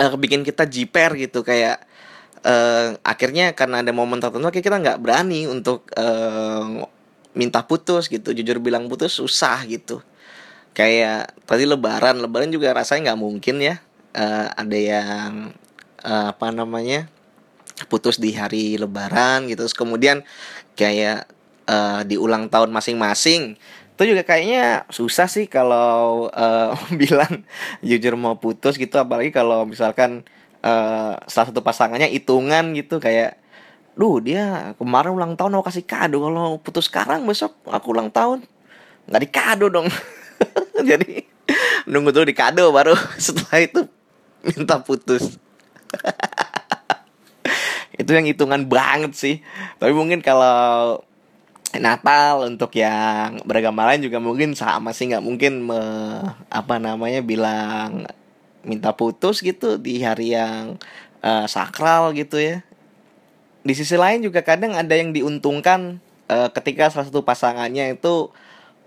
uh, 0.00 0.16
bikin 0.16 0.40
kita 0.40 0.64
jiper 0.64 1.12
gitu 1.20 1.44
kayak 1.44 1.84
uh, 2.40 2.96
akhirnya 3.04 3.52
karena 3.52 3.84
ada 3.84 3.92
momen 3.92 4.16
tertentu 4.16 4.48
kayak 4.48 4.64
kita 4.64 4.80
nggak 4.80 4.98
berani 5.04 5.44
untuk 5.44 5.84
uh, 6.00 6.88
minta 7.36 7.60
putus 7.68 8.08
gitu. 8.08 8.32
Jujur 8.32 8.64
bilang 8.64 8.88
putus 8.88 9.20
susah 9.20 9.60
gitu. 9.68 10.00
Kayak 10.72 11.36
tadi 11.44 11.68
lebaran 11.68 12.16
lebaran 12.16 12.48
juga 12.48 12.72
rasanya 12.72 13.12
nggak 13.12 13.20
mungkin 13.20 13.60
ya 13.60 13.76
uh, 14.16 14.48
ada 14.56 14.78
yang 14.78 15.52
uh, 16.00 16.32
apa 16.32 16.48
namanya 16.48 17.12
putus 17.86 18.18
di 18.18 18.34
hari 18.34 18.76
lebaran 18.76 19.48
gitu. 19.48 19.64
Terus 19.64 19.76
kemudian 19.76 20.26
kayak 20.74 21.30
uh, 21.68 22.02
di 22.04 22.18
ulang 22.18 22.50
tahun 22.50 22.72
masing-masing. 22.74 23.56
Itu 23.94 24.02
juga 24.08 24.24
kayaknya 24.24 24.88
susah 24.88 25.28
sih 25.28 25.46
kalau 25.46 26.32
uh, 26.32 26.72
bilang 27.00 27.44
jujur 27.84 28.16
mau 28.16 28.36
putus 28.40 28.76
gitu. 28.80 28.96
Apalagi 28.96 29.30
kalau 29.30 29.68
misalkan 29.68 30.26
uh, 30.64 31.16
salah 31.28 31.46
satu 31.52 31.60
pasangannya 31.62 32.10
hitungan 32.10 32.72
gitu. 32.74 32.98
Kayak 32.98 33.38
duh 33.94 34.22
dia 34.22 34.72
kemarin 34.80 35.12
ulang 35.12 35.32
tahun 35.36 35.56
mau 35.56 35.64
kasih 35.64 35.84
kado. 35.86 36.20
Kalau 36.20 36.58
putus 36.60 36.88
sekarang 36.88 37.24
besok 37.28 37.54
aku 37.68 37.92
ulang 37.92 38.10
tahun 38.10 38.44
nggak 39.06 39.22
dikado 39.28 39.66
dong. 39.68 39.88
Jadi 40.90 41.30
nunggu 41.88 42.14
dulu 42.14 42.24
dikado 42.28 42.70
baru 42.70 42.94
setelah 43.20 43.58
itu 43.60 43.80
minta 44.44 44.80
putus 44.80 45.36
itu 48.00 48.10
yang 48.16 48.24
hitungan 48.24 48.64
banget 48.64 49.12
sih. 49.12 49.36
Tapi 49.76 49.92
mungkin 49.92 50.24
kalau 50.24 51.00
Natal 51.76 52.48
untuk 52.48 52.72
yang 52.74 53.44
beragama 53.44 53.86
lain 53.92 54.08
juga 54.08 54.18
mungkin 54.18 54.56
sama 54.56 54.96
sih. 54.96 55.12
Nggak 55.12 55.24
mungkin 55.24 55.52
me, 55.68 55.80
apa 56.48 56.80
namanya 56.80 57.20
bilang 57.20 58.08
minta 58.64 58.96
putus 58.96 59.44
gitu 59.44 59.76
di 59.76 60.00
hari 60.00 60.32
yang 60.32 60.80
uh, 61.20 61.44
sakral 61.44 62.16
gitu 62.16 62.40
ya. 62.40 62.64
Di 63.60 63.76
sisi 63.76 64.00
lain 64.00 64.24
juga 64.24 64.40
kadang 64.40 64.72
ada 64.72 64.96
yang 64.96 65.12
diuntungkan 65.12 66.00
uh, 66.32 66.48
ketika 66.56 66.88
salah 66.88 67.06
satu 67.12 67.20
pasangannya 67.20 68.00
itu 68.00 68.32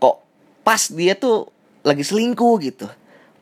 kok 0.01 0.17
pas 0.65 0.81
dia 0.89 1.13
tuh 1.13 1.53
lagi 1.85 2.01
selingkuh 2.01 2.55
gitu 2.63 2.87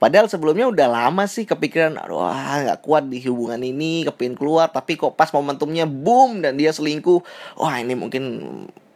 Padahal 0.01 0.25
sebelumnya 0.25 0.65
udah 0.65 0.88
lama 0.89 1.29
sih 1.29 1.46
kepikiran 1.46 1.93
aduh 1.93 2.25
nggak 2.25 2.81
kuat 2.81 3.05
di 3.05 3.22
hubungan 3.29 3.62
ini 3.62 4.01
kepingin 4.10 4.34
keluar 4.34 4.74
tapi 4.74 4.98
kok 4.98 5.13
pas 5.13 5.29
momentumnya 5.29 5.86
boom 5.86 6.41
dan 6.41 6.58
dia 6.58 6.74
selingkuh 6.74 7.22
wah 7.53 7.77
ini 7.77 7.93
mungkin 7.93 8.50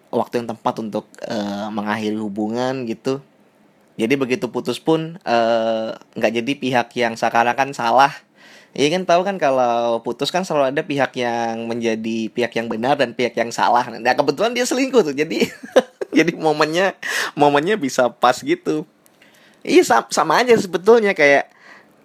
waktu 0.09 0.41
yang 0.41 0.49
tepat 0.49 0.81
untuk 0.81 1.05
uh, 1.29 1.69
mengakhiri 1.69 2.17
hubungan 2.17 2.89
gitu 2.89 3.21
jadi 4.01 4.17
begitu 4.17 4.49
putus 4.51 4.81
pun 4.81 5.21
eh, 5.23 5.87
nggak 5.95 6.31
uh, 6.33 6.35
jadi 6.41 6.51
pihak 6.57 6.89
yang 6.99 7.13
seakan-akan 7.15 7.71
salah 7.71 8.11
Iya 8.75 8.91
kan 8.91 9.07
tahu 9.07 9.23
kan 9.23 9.39
kalau 9.39 10.03
putus 10.03 10.35
kan 10.35 10.43
selalu 10.43 10.75
ada 10.75 10.83
pihak 10.83 11.15
yang 11.15 11.63
menjadi 11.63 12.27
pihak 12.27 12.59
yang 12.59 12.67
benar 12.67 12.99
dan 12.99 13.15
pihak 13.15 13.31
yang 13.39 13.47
salah. 13.47 13.87
Nah 13.87 14.11
kebetulan 14.11 14.51
dia 14.51 14.67
selingkuh 14.67 14.99
tuh, 14.99 15.15
jadi 15.15 15.47
jadi 16.17 16.35
momennya 16.35 16.91
momennya 17.39 17.79
bisa 17.79 18.11
pas 18.11 18.35
gitu. 18.35 18.83
Iya 19.65 19.81
sama, 19.81 20.05
sama 20.13 20.33
aja 20.45 20.53
sebetulnya 20.61 21.17
kayak 21.17 21.49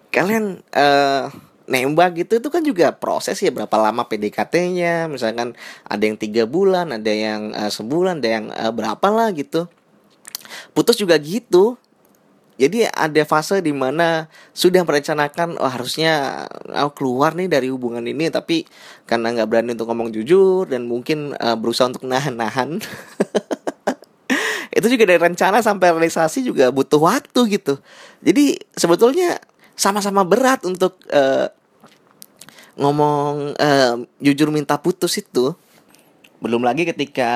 kalian 0.09 0.65
uh, 0.73 1.29
nembak 1.69 2.25
gitu 2.25 2.41
itu 2.41 2.49
kan 2.49 2.65
juga 2.65 2.89
proses 2.91 3.37
ya 3.37 3.53
berapa 3.53 3.71
lama 3.77 4.03
PDKT-nya 4.09 5.07
misalkan 5.07 5.53
ada 5.85 6.03
yang 6.03 6.17
tiga 6.17 6.49
bulan 6.49 6.89
ada 6.89 7.13
yang 7.13 7.53
uh, 7.53 7.69
sebulan 7.69 8.19
ada 8.19 8.29
yang 8.41 8.45
uh, 8.49 8.73
berapa 8.73 9.07
lah 9.13 9.29
gitu. 9.37 9.69
Putus 10.73 10.97
juga 10.97 11.15
gitu. 11.21 11.77
Jadi 12.59 12.85
ada 12.85 13.23
fase 13.25 13.57
di 13.63 13.73
mana 13.73 14.29
sudah 14.53 14.85
merencanakan 14.85 15.57
oh 15.57 15.71
harusnya 15.71 16.45
aku 16.69 17.01
keluar 17.01 17.33
nih 17.33 17.49
dari 17.49 17.73
hubungan 17.73 18.05
ini 18.05 18.29
tapi 18.29 18.69
karena 19.09 19.33
nggak 19.33 19.49
berani 19.49 19.73
untuk 19.73 19.89
ngomong 19.89 20.13
jujur 20.13 20.69
dan 20.69 20.85
mungkin 20.85 21.33
uh, 21.41 21.57
berusaha 21.57 21.89
untuk 21.89 22.05
nahan-nahan 22.05 22.77
itu 24.71 24.87
juga 24.87 25.03
dari 25.03 25.19
rencana 25.19 25.59
sampai 25.59 25.91
realisasi 25.91 26.47
juga 26.47 26.71
butuh 26.71 27.03
waktu 27.03 27.59
gitu. 27.59 27.75
Jadi 28.23 28.55
sebetulnya 28.71 29.35
sama-sama 29.75 30.23
berat 30.23 30.63
untuk 30.63 30.95
uh, 31.11 31.51
ngomong 32.79 33.51
uh, 33.59 33.95
jujur 34.23 34.47
minta 34.47 34.79
putus 34.79 35.19
itu. 35.19 35.51
Belum 36.39 36.63
lagi 36.63 36.87
ketika 36.87 37.29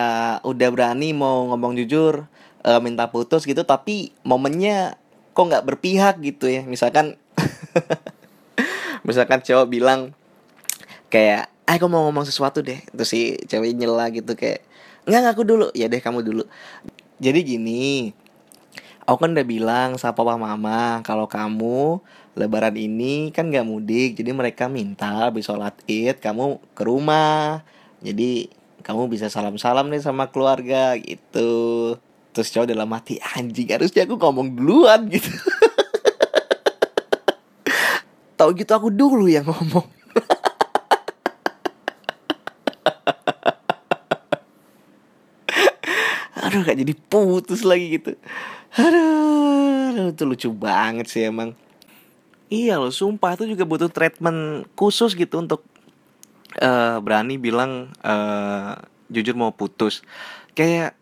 udah 0.47 0.69
berani 0.71 1.11
mau 1.11 1.51
ngomong 1.51 1.75
jujur 1.83 2.23
uh, 2.63 2.79
minta 2.79 3.11
putus 3.11 3.43
gitu 3.43 3.61
tapi 3.67 4.15
momennya 4.23 4.95
kok 5.35 5.45
nggak 5.51 5.65
berpihak 5.67 6.15
gitu 6.23 6.47
ya. 6.47 6.63
Misalkan 6.63 7.19
misalkan 9.07 9.43
cowok 9.43 9.67
bilang 9.67 10.15
kayak 11.11 11.51
ah 11.67 11.75
aku 11.75 11.91
mau 11.91 12.07
ngomong 12.07 12.23
sesuatu 12.23 12.63
deh. 12.63 12.79
Terus 12.95 13.09
si 13.11 13.35
cewek 13.43 13.75
nyela 13.75 14.07
gitu 14.15 14.39
kayak 14.39 14.63
nggak 15.03 15.21
ngaku 15.27 15.43
dulu. 15.43 15.67
Ya 15.75 15.91
deh 15.91 15.99
kamu 15.99 16.23
dulu 16.23 16.47
jadi 17.15 17.39
gini, 17.47 18.11
aku 19.07 19.17
kan 19.23 19.31
udah 19.31 19.47
bilang 19.47 19.89
sama 19.95 20.19
papa 20.19 20.35
mama 20.35 20.99
kalau 21.07 21.31
kamu 21.31 22.03
lebaran 22.35 22.75
ini 22.75 23.31
kan 23.31 23.47
gak 23.47 23.63
mudik, 23.63 24.19
jadi 24.19 24.35
mereka 24.35 24.67
minta 24.67 25.31
habis 25.31 25.47
sholat 25.47 25.71
id 25.87 26.19
kamu 26.19 26.59
ke 26.75 26.83
rumah. 26.83 27.63
Jadi 28.03 28.51
kamu 28.83 29.07
bisa 29.07 29.31
salam-salam 29.31 29.87
nih 29.87 30.03
sama 30.03 30.27
keluarga 30.27 30.99
gitu. 30.99 31.95
Terus 32.35 32.51
cowok 32.51 32.67
dalam 32.67 32.91
mati 32.91 33.15
anjing 33.23 33.71
harusnya 33.71 34.03
aku 34.03 34.19
ngomong 34.19 34.51
duluan 34.51 35.07
gitu. 35.13 35.31
Tahu 38.35 38.51
gitu 38.59 38.75
aku 38.75 38.91
dulu 38.91 39.31
yang 39.31 39.47
ngomong. 39.47 39.87
aduh 46.55 46.63
gak 46.63 46.79
jadi 46.79 46.93
putus 47.11 47.67
lagi 47.67 47.99
gitu. 47.99 48.15
Aduh, 48.79 50.15
itu 50.15 50.23
lucu 50.23 50.49
banget 50.55 51.11
sih 51.11 51.27
emang. 51.27 51.51
Iya 52.47 52.79
loh 52.79 52.95
sumpah 52.95 53.35
itu 53.35 53.51
juga 53.51 53.67
butuh 53.67 53.91
treatment 53.91 54.63
khusus 54.79 55.19
gitu 55.19 55.43
untuk 55.43 55.67
uh, 56.63 57.03
berani 57.03 57.35
bilang 57.35 57.91
uh, 57.99 58.79
jujur 59.11 59.35
mau 59.35 59.51
putus. 59.51 59.99
Kayak 60.55 60.95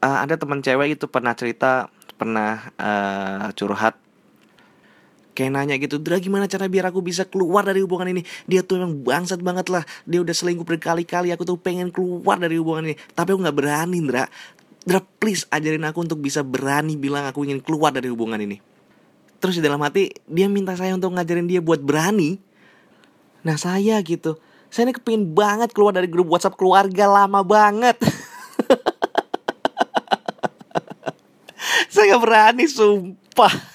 uh, 0.00 0.24
ada 0.24 0.40
teman 0.40 0.64
cewek 0.64 0.96
itu 0.96 1.04
pernah 1.04 1.36
cerita 1.36 1.92
pernah 2.16 2.72
uh, 2.80 3.52
curhat. 3.52 4.00
Kayak 5.34 5.50
nanya 5.50 5.76
gitu 5.82 5.98
Dra 6.00 6.22
gimana 6.22 6.46
cara 6.48 6.70
biar 6.70 6.88
aku 6.94 7.04
bisa 7.04 7.28
keluar 7.28 7.66
dari 7.66 7.84
hubungan 7.84 8.08
ini? 8.08 8.22
Dia 8.48 8.64
tuh 8.64 8.80
emang 8.80 9.04
bangsat 9.04 9.44
banget 9.44 9.68
lah. 9.68 9.84
Dia 10.08 10.24
udah 10.24 10.32
selingkuh 10.32 10.64
berkali-kali 10.64 11.34
aku 11.34 11.44
tuh 11.44 11.58
pengen 11.60 11.92
keluar 11.92 12.40
dari 12.40 12.56
hubungan 12.56 12.88
ini. 12.88 12.96
Tapi 13.12 13.34
aku 13.34 13.44
nggak 13.44 13.58
berani 13.58 13.98
Dra 14.00 14.24
Dra 14.84 15.00
please 15.00 15.48
ajarin 15.48 15.84
aku 15.88 16.04
untuk 16.04 16.20
bisa 16.20 16.44
berani 16.44 17.00
bilang 17.00 17.24
aku 17.24 17.48
ingin 17.48 17.64
keluar 17.64 17.90
dari 17.92 18.12
hubungan 18.12 18.36
ini. 18.36 18.60
Terus 19.40 19.56
di 19.60 19.64
dalam 19.64 19.80
hati 19.80 20.12
dia 20.28 20.48
minta 20.48 20.76
saya 20.76 20.92
untuk 20.92 21.16
ngajarin 21.16 21.48
dia 21.48 21.64
buat 21.64 21.80
berani. 21.80 22.36
Nah 23.44 23.56
saya 23.56 24.00
gitu. 24.04 24.36
Saya 24.68 24.88
ini 24.90 24.94
kepingin 24.96 25.32
banget 25.32 25.72
keluar 25.72 25.94
dari 25.94 26.10
grup 26.10 26.28
WhatsApp 26.32 26.58
keluarga 26.58 27.06
lama 27.06 27.46
banget. 27.46 27.94
Saya 31.94 32.18
gak 32.18 32.26
berani 32.26 32.66
sumpah 32.66 33.73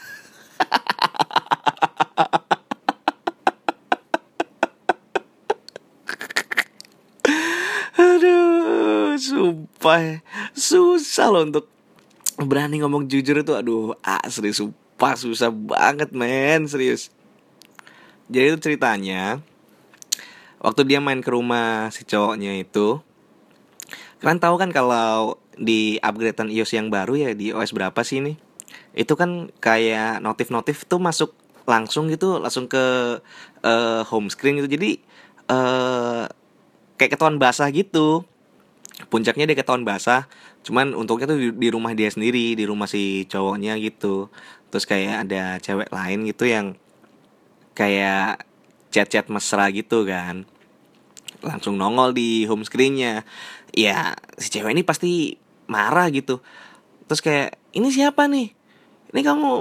sumpah 9.79 10.19
susah 10.51 11.31
loh 11.31 11.47
untuk 11.47 11.71
berani 12.35 12.83
ngomong 12.83 13.07
jujur 13.07 13.39
itu. 13.39 13.55
Aduh 13.55 13.95
asli 14.03 14.51
sumpah 14.51 15.15
susah 15.15 15.47
banget 15.55 16.11
men. 16.11 16.67
Serius. 16.67 17.15
Jadi 18.27 18.45
itu 18.51 18.59
ceritanya 18.59 19.39
waktu 20.59 20.83
dia 20.83 20.99
main 20.99 21.23
ke 21.23 21.31
rumah 21.31 21.87
si 21.95 22.03
cowoknya 22.03 22.59
itu 22.59 22.99
kalian 24.19 24.43
tahu 24.43 24.59
kan 24.59 24.75
kalau 24.75 25.39
di 25.55 25.95
upgradean 26.03 26.51
iOS 26.51 26.75
yang 26.75 26.91
baru 26.91 27.15
ya 27.15 27.31
di 27.31 27.55
OS 27.55 27.71
berapa 27.71 28.03
sih 28.03 28.19
ini? 28.19 28.35
Itu 28.91 29.15
kan 29.15 29.47
kayak 29.63 30.19
notif-notif 30.19 30.83
tuh 30.91 30.99
masuk 30.99 31.31
langsung 31.63 32.11
gitu 32.11 32.35
langsung 32.43 32.67
ke 32.67 33.15
uh, 33.63 34.01
home 34.11 34.27
screen 34.27 34.59
gitu. 34.59 34.75
Jadi 34.75 34.99
uh, 35.47 36.27
kayak 36.99 37.15
ketahuan 37.15 37.39
basah 37.39 37.71
gitu 37.71 38.27
puncaknya 39.07 39.47
dia 39.47 39.55
ketahuan 39.55 39.87
basah 39.87 40.27
cuman 40.67 40.91
untungnya 40.91 41.31
tuh 41.31 41.39
di, 41.55 41.67
rumah 41.71 41.95
dia 41.95 42.11
sendiri 42.11 42.51
di 42.59 42.67
rumah 42.67 42.83
si 42.89 43.23
cowoknya 43.31 43.79
gitu. 43.79 44.27
Terus 44.69 44.83
kayak 44.83 45.29
ada 45.29 45.55
cewek 45.63 45.89
lain 45.89 46.27
gitu 46.27 46.43
yang 46.45 46.75
kayak 47.73 48.43
chat-chat 48.91 49.31
mesra 49.31 49.71
gitu 49.71 50.03
kan. 50.03 50.43
Langsung 51.39 51.79
nongol 51.79 52.11
di 52.11 52.43
home 52.43 52.67
screennya. 52.67 53.23
Ya 53.71 54.19
si 54.35 54.51
cewek 54.51 54.75
ini 54.75 54.83
pasti 54.83 55.39
marah 55.71 56.11
gitu. 56.11 56.43
Terus 57.07 57.23
kayak 57.23 57.55
ini 57.71 57.87
siapa 57.89 58.27
nih? 58.27 58.51
Ini 59.15 59.21
kamu 59.23 59.51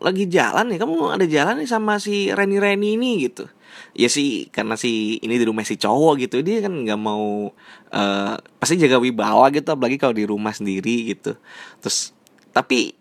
lagi 0.00 0.28
jalan 0.28 0.70
nih 0.70 0.78
kamu 0.80 0.96
ada 1.18 1.26
jalan 1.26 1.56
nih 1.60 1.68
sama 1.68 1.96
si 1.96 2.28
Reni 2.28 2.60
Reni 2.60 3.00
ini? 3.00 3.26
gitu 3.26 3.48
ya 3.96 4.08
sih 4.12 4.48
karena 4.52 4.76
si 4.76 5.16
ini 5.20 5.40
di 5.40 5.44
rumah 5.48 5.64
si 5.64 5.80
cowok 5.80 6.26
gitu 6.26 6.44
dia 6.44 6.60
kan 6.64 6.72
nggak 6.72 7.00
mau 7.00 7.50
uh, 7.92 8.34
pasti 8.60 8.76
jaga 8.76 9.00
wibawa 9.00 9.48
gitu 9.50 9.72
apalagi 9.72 9.96
kalau 9.96 10.14
di 10.14 10.24
rumah 10.28 10.52
sendiri 10.52 11.16
gitu. 11.16 11.34
Terus 11.80 12.12
tapi 12.52 12.96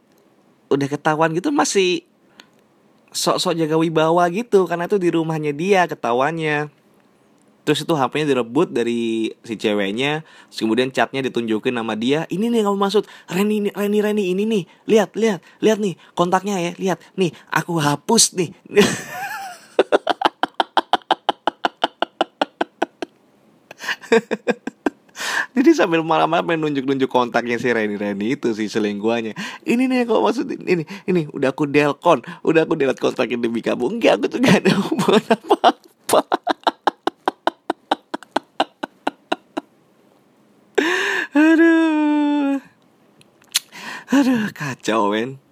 udah 0.72 0.88
ketahuan 0.89 1.32
gitu 1.36 1.53
masih 1.53 2.03
sok-sok 3.15 3.55
jaga 3.55 3.79
wibawa 3.79 4.27
gitu 4.27 4.67
karena 4.67 4.91
itu 4.91 5.00
di 5.00 5.10
rumahnya 5.12 5.55
dia 5.55 5.88
ketahuannya. 5.88 6.67
Terus 7.65 7.82
itu 7.82 7.98
HP-nya 7.98 8.29
direbut 8.29 8.70
dari 8.70 9.34
si 9.41 9.58
ceweknya 9.58 10.22
terus 10.22 10.62
kemudian 10.62 10.94
chatnya 10.94 11.25
ditunjukin 11.25 11.74
nama 11.74 11.98
dia 11.98 12.29
ini 12.29 12.53
nih 12.53 12.62
kamu 12.62 12.77
maksud 12.77 13.10
Reni 13.25 13.74
Reni 13.74 14.00
Reni 14.05 14.24
ini 14.38 14.44
nih 14.46 14.63
lihat 14.86 15.17
lihat 15.17 15.41
lihat 15.65 15.82
nih 15.82 15.98
kontaknya 16.13 16.62
ya 16.62 16.72
lihat 16.77 17.02
nih 17.17 17.34
aku 17.50 17.82
hapus 17.82 18.38
nih 18.38 18.54
Jadi 25.56 25.71
sambil 25.71 26.04
malam-malam 26.04 26.43
pengen 26.43 26.67
nunjuk-nunjuk 26.67 27.08
kontaknya 27.08 27.56
si 27.56 27.71
Reni 27.71 27.95
Reni 27.95 28.36
itu 28.36 28.51
si 28.51 28.67
selingkuhannya. 28.67 29.32
Ini 29.63 29.88
nih 29.88 30.04
kok 30.04 30.19
maksud 30.19 30.51
ini 30.51 30.84
ini 31.08 31.21
udah 31.32 31.56
aku 31.56 31.63
delkon, 31.71 32.19
udah 32.43 32.67
aku 32.67 32.75
delete 32.75 32.99
kontaknya 32.99 33.39
demi 33.39 33.63
kamu. 33.63 33.95
Enggak 33.95 34.19
aku 34.19 34.25
tuh 34.28 34.43
gak 34.43 34.60
ada 34.67 34.75
hubungan 34.75 35.23
apa-apa. 35.32 36.21
aduh, 41.39 42.60
aduh 44.12 44.51
kacau 44.51 45.15
men 45.15 45.44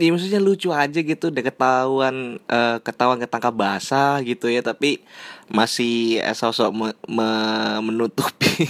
ya 0.00 0.10
maksudnya 0.16 0.40
lucu 0.40 0.72
aja 0.72 0.96
gitu 1.04 1.28
udah 1.28 1.44
ketahuan 1.44 2.40
uh, 2.48 2.80
ketahuan 2.80 3.20
ketangkap 3.20 3.52
basah 3.52 4.24
gitu 4.24 4.48
ya 4.48 4.64
tapi 4.64 5.04
masih 5.52 6.24
uh, 6.24 6.32
sosok 6.32 6.72
me 6.72 6.88
me 7.04 7.28
menutupi 7.84 8.64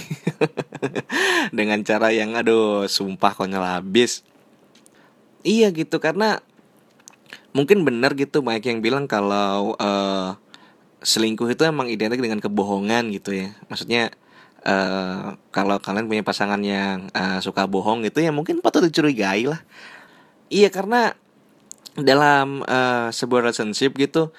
dengan 1.57 1.79
cara 1.87 2.11
yang 2.11 2.35
aduh 2.35 2.85
sumpah 2.91 3.31
konyol 3.31 3.63
habis. 3.63 4.27
Iya 5.47 5.71
gitu 5.71 6.03
karena 6.03 6.43
mungkin 7.55 7.87
benar 7.87 8.13
gitu 8.19 8.43
banyak 8.43 8.67
yang 8.67 8.79
bilang 8.83 9.07
kalau 9.07 9.79
uh, 9.79 10.35
selingkuh 11.01 11.47
itu 11.47 11.63
emang 11.63 11.87
identik 11.87 12.19
dengan 12.19 12.43
kebohongan 12.43 13.07
gitu 13.15 13.33
ya. 13.33 13.55
Maksudnya 13.71 14.11
uh, 14.67 15.39
kalau 15.49 15.79
kalian 15.79 16.11
punya 16.11 16.23
pasangan 16.27 16.59
yang 16.61 17.07
uh, 17.15 17.39
suka 17.39 17.65
bohong 17.65 18.05
gitu 18.05 18.21
ya 18.21 18.35
mungkin 18.35 18.61
patut 18.61 18.85
dicurigai 18.85 19.49
lah 19.49 19.61
Iya 20.51 20.67
karena 20.67 21.15
dalam 21.95 22.59
uh, 22.67 23.07
sebuah 23.07 23.47
relationship 23.47 23.95
gitu 23.95 24.35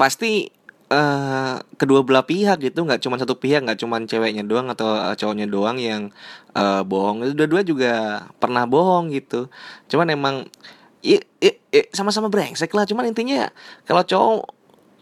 pasti 0.00 0.48
uh, 0.88 1.60
kedua 1.76 2.00
belah 2.00 2.24
pihak 2.24 2.64
gitu. 2.64 2.88
Nggak 2.88 3.04
cuma 3.04 3.20
satu 3.20 3.36
pihak 3.36 3.68
nggak 3.68 3.84
cuma 3.84 4.00
ceweknya 4.00 4.40
doang 4.40 4.72
atau 4.72 4.88
uh, 4.88 5.12
cowoknya 5.12 5.52
doang 5.52 5.76
yang 5.76 6.08
uh, 6.56 6.80
bohong. 6.80 7.36
Dua-dua 7.36 7.60
juga 7.60 8.24
pernah 8.40 8.64
bohong 8.64 9.12
gitu. 9.12 9.52
Cuman 9.92 10.16
emang 10.16 10.48
i, 11.04 11.20
i, 11.44 11.50
sama-sama 11.92 12.32
brengsek 12.32 12.72
lah. 12.72 12.88
Cuman 12.88 13.12
intinya 13.12 13.52
kalau 13.84 14.00
cowok 14.00 14.48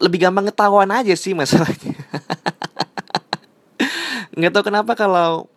lebih 0.03 0.27
gampang 0.27 0.51
ketahuan 0.51 0.91
aja 0.91 1.15
sih 1.15 1.31
masalahnya. 1.31 1.95
Nggak 4.35 4.51
tahu 4.51 4.63
kenapa 4.67 4.91
kalau 4.99 5.47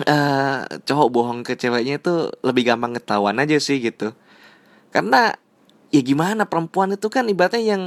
uh, 0.00 0.64
cowok 0.88 1.08
bohong 1.12 1.40
ke 1.44 1.56
ceweknya 1.58 2.00
itu 2.00 2.32
lebih 2.40 2.72
gampang 2.72 2.96
ketahuan 2.96 3.36
aja 3.40 3.56
sih 3.60 3.80
gitu. 3.80 4.16
Karena 4.92 5.36
ya 5.92 6.00
gimana 6.00 6.48
perempuan 6.48 6.96
itu 6.96 7.12
kan 7.12 7.28
ibaratnya 7.28 7.60
yang 7.76 7.82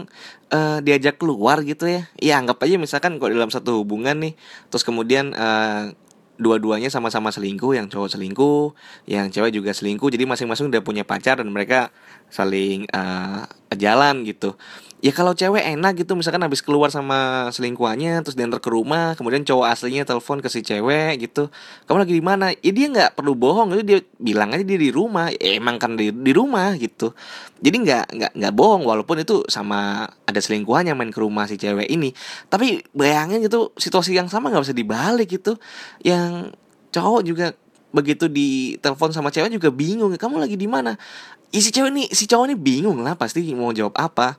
uh, 0.53 0.77
diajak 0.85 1.17
keluar 1.17 1.65
gitu 1.65 1.89
ya. 1.89 2.05
Ya 2.21 2.37
anggap 2.37 2.61
aja 2.61 2.77
misalkan 2.77 3.17
kalau 3.17 3.33
dalam 3.33 3.49
satu 3.49 3.81
hubungan 3.81 4.17
nih 4.21 4.33
terus 4.69 4.85
kemudian 4.85 5.33
uh, 5.33 5.93
dua-duanya 6.35 6.91
sama-sama 6.91 7.31
selingkuh 7.31 7.79
yang 7.79 7.87
cowok 7.87 8.19
selingkuh 8.19 8.75
yang 9.07 9.31
cewek 9.31 9.55
juga 9.55 9.71
selingkuh 9.71 10.11
jadi 10.11 10.27
masing-masing 10.27 10.67
udah 10.67 10.83
punya 10.83 11.07
pacar 11.07 11.39
dan 11.39 11.47
mereka 11.47 11.95
saling 12.35 12.83
uh, 12.91 13.47
jalan 13.79 14.27
gitu. 14.27 14.59
Ya 15.03 15.13
kalau 15.13 15.37
cewek 15.37 15.61
enak 15.61 16.01
gitu 16.01 16.17
misalkan 16.17 16.41
habis 16.41 16.65
keluar 16.65 16.89
sama 16.89 17.51
selingkuhannya 17.53 18.25
terus 18.25 18.33
diantar 18.33 18.57
ke 18.57 18.73
rumah 18.73 19.13
kemudian 19.13 19.45
cowok 19.45 19.69
aslinya 19.69 20.01
telepon 20.01 20.41
ke 20.41 20.49
si 20.49 20.65
cewek 20.65 21.21
gitu 21.21 21.53
kamu 21.85 21.97
lagi 22.01 22.13
di 22.17 22.25
mana? 22.25 22.49
Ya 22.65 22.71
dia 22.73 22.87
nggak 22.89 23.13
perlu 23.13 23.37
bohong 23.37 23.77
itu 23.77 23.83
dia 23.85 23.99
bilang 24.17 24.49
aja 24.51 24.65
dia 24.65 24.79
di 24.81 24.89
rumah. 24.89 25.29
Ya, 25.29 25.61
emang 25.61 25.77
kan 25.77 25.93
di, 25.93 26.09
di 26.09 26.31
rumah 26.33 26.73
gitu. 26.75 27.13
Jadi 27.61 27.75
nggak 27.85 28.05
nggak 28.17 28.31
nggak 28.33 28.53
bohong 28.57 28.81
walaupun 28.81 29.21
itu 29.21 29.45
sama 29.45 30.09
ada 30.25 30.39
selingkuhannya 30.41 30.97
main 30.97 31.13
ke 31.13 31.21
rumah 31.21 31.45
si 31.45 31.61
cewek 31.61 31.85
ini. 31.85 32.09
Tapi 32.49 32.81
bayangin 32.91 33.45
gitu 33.45 33.77
situasi 33.77 34.17
yang 34.17 34.27
sama 34.27 34.49
nggak 34.49 34.65
bisa 34.65 34.75
dibalik 34.75 35.29
gitu. 35.29 35.61
Yang 36.01 36.57
cowok 36.89 37.21
juga 37.21 37.47
begitu 37.95 38.27
di 38.27 38.75
telepon 38.83 39.15
sama 39.15 39.31
cewek 39.31 39.55
juga 39.55 39.71
bingung 39.71 40.11
kamu 40.19 40.43
lagi 40.43 40.59
di 40.59 40.67
mana? 40.67 40.99
Ya 41.55 41.63
si 41.63 41.71
cewek 41.71 41.95
nih 41.95 42.07
si 42.11 42.27
cowok 42.27 42.51
ini 42.51 42.55
bingung 42.59 42.99
lah 42.99 43.15
pasti 43.15 43.39
mau 43.55 43.71
jawab 43.71 43.95
apa. 43.95 44.35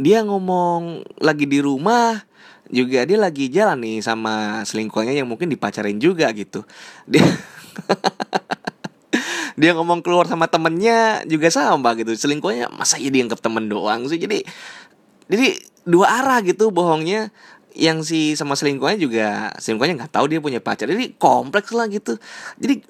Dia 0.00 0.24
ngomong 0.24 1.04
lagi 1.20 1.44
di 1.44 1.60
rumah 1.60 2.24
juga 2.72 3.04
dia 3.04 3.20
lagi 3.20 3.52
jalan 3.52 3.84
nih 3.84 4.00
sama 4.00 4.64
selingkuhannya 4.64 5.20
yang 5.20 5.28
mungkin 5.28 5.52
dipacarin 5.52 6.00
juga 6.00 6.32
gitu. 6.32 6.64
Dia 7.04 7.22
dia 9.60 9.76
ngomong 9.76 10.00
keluar 10.00 10.24
sama 10.24 10.48
temennya 10.48 11.28
juga 11.28 11.52
sama 11.52 11.92
gitu. 12.00 12.16
Selingkuhannya 12.16 12.72
masa 12.72 12.96
ya 12.96 13.12
dianggap 13.12 13.44
temen 13.44 13.68
doang 13.68 14.08
sih? 14.08 14.16
Jadi 14.16 14.40
jadi 15.28 15.60
dua 15.86 16.22
arah 16.22 16.42
gitu 16.42 16.74
bohongnya 16.74 17.30
yang 17.76 18.00
si 18.00 18.32
sama 18.34 18.56
selingkuhannya 18.56 19.00
juga 19.00 19.52
selingkuhannya 19.60 20.00
nggak 20.00 20.14
tahu 20.16 20.26
dia 20.32 20.40
punya 20.40 20.60
pacar. 20.64 20.88
Jadi 20.88 21.14
kompleks 21.20 21.70
lah 21.76 21.86
gitu. 21.92 22.16
Jadi 22.56 22.82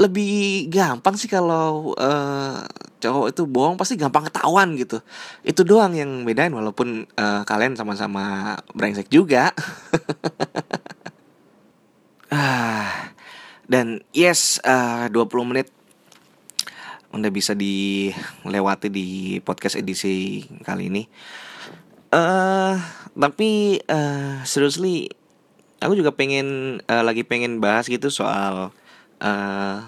lebih 0.00 0.68
gampang 0.72 1.16
sih 1.16 1.28
kalau 1.28 1.92
uh, 1.96 2.64
cowok 3.00 3.26
itu 3.32 3.42
bohong 3.48 3.76
pasti 3.80 3.96
gampang 3.96 4.28
ketahuan 4.28 4.76
gitu. 4.76 5.00
Itu 5.40 5.64
doang 5.64 5.96
yang 5.96 6.28
bedain 6.28 6.52
walaupun 6.52 7.08
uh, 7.16 7.42
kalian 7.48 7.74
sama-sama 7.74 8.56
brengsek 8.76 9.08
juga. 9.08 9.50
Ah 12.30 13.10
dan 13.70 14.02
yes 14.10 14.58
uh, 14.66 15.06
20 15.06 15.50
menit 15.50 15.70
udah 17.14 17.30
bisa 17.30 17.54
dilewati 17.54 18.90
di 18.90 19.38
podcast 19.42 19.78
edisi 19.78 20.42
kali 20.66 20.90
ini. 20.90 21.02
Eh 22.10 22.18
uh, 22.18 22.74
tapi 23.16 23.80
uh, 23.90 24.42
seriously 24.46 25.10
aku 25.80 25.96
juga 25.96 26.12
pengen 26.12 26.78
uh, 26.86 27.02
lagi 27.02 27.24
pengen 27.24 27.58
bahas 27.58 27.88
gitu 27.88 28.12
soal 28.12 28.70
uh, 29.20 29.78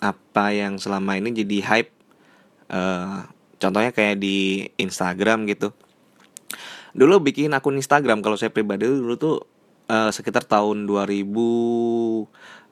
apa 0.00 0.44
yang 0.56 0.80
selama 0.80 1.20
ini 1.20 1.30
jadi 1.44 1.58
hype 1.60 1.92
uh, 2.72 3.28
contohnya 3.60 3.92
kayak 3.92 4.18
di 4.18 4.66
Instagram 4.80 5.44
gitu. 5.46 5.76
Dulu 6.96 7.22
bikin 7.22 7.54
akun 7.54 7.78
Instagram 7.78 8.24
kalau 8.24 8.34
saya 8.34 8.50
pribadi 8.50 8.88
dulu 8.88 9.14
tuh 9.14 9.36
uh, 9.86 10.10
sekitar 10.10 10.42
tahun 10.42 10.88
2000 10.88 11.22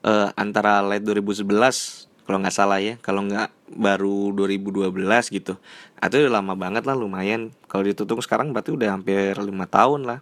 uh, 0.03 0.29
antara 0.35 0.83
late 0.83 1.05
2011 1.05 2.08
kalau 2.29 2.45
nggak 2.45 2.53
salah 2.53 2.77
ya 2.77 3.01
kalau 3.01 3.25
nggak 3.25 3.49
baru 3.73 4.37
2012 4.37 4.93
gitu. 5.33 5.57
Atau 5.97 6.21
udah 6.21 6.45
lama 6.45 6.53
banget 6.53 6.85
lah 6.85 6.93
lumayan. 6.93 7.57
Kalau 7.73 7.89
ditutup 7.89 8.21
sekarang 8.21 8.53
berarti 8.53 8.77
udah 8.77 8.93
hampir 8.93 9.33
lima 9.41 9.65
tahun 9.65 10.05
lah. 10.05 10.21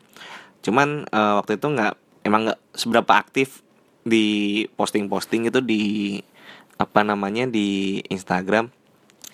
Cuman 0.63 1.11
uh, 1.11 1.43
waktu 1.43 1.59
itu 1.59 1.67
nggak 1.67 1.95
emang 2.23 2.47
nggak 2.47 2.61
seberapa 2.79 3.11
aktif 3.19 3.67
di 4.07 4.63
posting-posting 4.79 5.51
itu 5.51 5.59
di 5.59 5.83
apa 6.79 7.03
namanya 7.03 7.51
di 7.51 7.99
Instagram. 8.07 8.71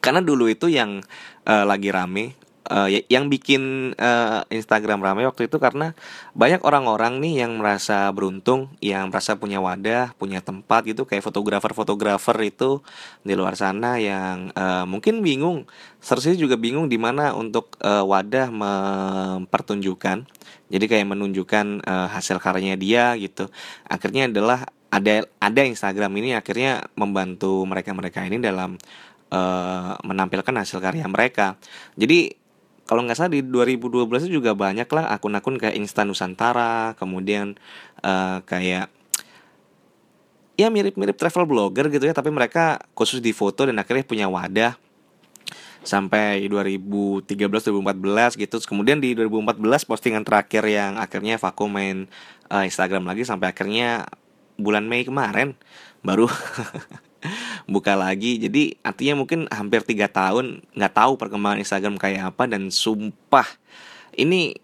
Karena 0.00 0.24
dulu 0.24 0.48
itu 0.48 0.72
yang 0.72 1.04
uh, 1.44 1.64
lagi 1.68 1.92
rame 1.92 2.32
uh, 2.72 2.88
yang 2.88 3.28
bikin 3.28 3.92
uh, 4.00 4.48
Instagram 4.48 5.04
ramai 5.04 5.28
waktu 5.28 5.46
itu 5.46 5.60
karena 5.60 5.92
banyak 6.32 6.64
orang-orang 6.64 7.20
nih 7.20 7.44
yang 7.44 7.60
merasa 7.60 8.08
beruntung, 8.08 8.72
yang 8.80 9.12
merasa 9.12 9.36
punya 9.36 9.60
wadah, 9.60 10.16
punya 10.16 10.40
tempat 10.40 10.88
gitu 10.88 11.04
kayak 11.04 11.20
fotografer-fotografer 11.20 12.36
itu 12.48 12.80
di 13.20 13.36
luar 13.36 13.54
sana 13.60 14.00
yang 14.00 14.48
uh, 14.56 14.88
mungkin 14.88 15.20
bingung, 15.20 15.68
seharusnya 16.00 16.32
juga 16.40 16.56
bingung 16.56 16.88
di 16.88 16.96
mana 16.96 17.36
untuk 17.36 17.76
uh, 17.84 18.02
wadah 18.08 18.48
mempertunjukkan. 18.48 20.24
Jadi 20.72 20.84
kayak 20.88 21.06
menunjukkan 21.12 21.84
uh, 21.84 22.08
hasil 22.08 22.40
karyanya 22.40 22.80
dia 22.80 23.12
gitu. 23.20 23.52
Akhirnya 23.84 24.32
adalah 24.32 24.64
ada 24.88 25.28
ada 25.36 25.60
Instagram 25.68 26.12
ini 26.20 26.32
akhirnya 26.32 26.88
membantu 26.96 27.64
mereka-mereka 27.68 28.24
ini 28.24 28.40
dalam 28.40 28.80
menampilkan 30.04 30.52
hasil 30.52 30.76
karya 30.76 31.08
mereka. 31.08 31.56
Jadi 31.96 32.41
kalau 32.92 33.08
nggak 33.08 33.16
salah 33.16 33.32
di 33.32 33.40
2012 33.40 34.28
itu 34.28 34.36
juga 34.36 34.52
banyak 34.52 34.84
lah 34.84 35.16
akun-akun 35.16 35.56
kayak 35.56 35.80
Instan 35.80 36.12
Nusantara, 36.12 36.92
kemudian 37.00 37.56
uh, 38.04 38.44
kayak 38.44 38.92
ya 40.60 40.68
mirip-mirip 40.68 41.16
travel 41.16 41.48
blogger 41.48 41.88
gitu 41.88 42.04
ya, 42.04 42.12
tapi 42.12 42.28
mereka 42.28 42.84
khusus 42.92 43.24
di 43.24 43.32
foto 43.32 43.64
dan 43.64 43.80
akhirnya 43.80 44.04
punya 44.04 44.28
wadah 44.28 44.76
sampai 45.80 46.44
2013 46.52 47.24
2014 47.32 48.36
gitu. 48.44 48.60
Terus 48.60 48.68
kemudian 48.68 49.00
di 49.00 49.16
2014 49.16 49.88
postingan 49.88 50.20
terakhir 50.20 50.60
yang 50.68 51.00
akhirnya 51.00 51.40
vakum 51.40 51.72
main 51.72 52.12
uh, 52.52 52.60
Instagram 52.60 53.08
lagi 53.08 53.24
sampai 53.24 53.56
akhirnya 53.56 54.04
bulan 54.60 54.84
Mei 54.84 55.08
kemarin 55.08 55.56
baru 56.04 56.28
buka 57.70 57.94
lagi. 57.94 58.38
Jadi 58.38 58.76
artinya 58.82 59.22
mungkin 59.22 59.46
hampir 59.48 59.82
tiga 59.86 60.10
tahun 60.10 60.62
nggak 60.74 60.94
tahu 60.94 61.12
perkembangan 61.18 61.62
Instagram 61.62 61.96
kayak 61.96 62.34
apa 62.34 62.44
dan 62.50 62.68
sumpah 62.68 63.46
ini 64.16 64.58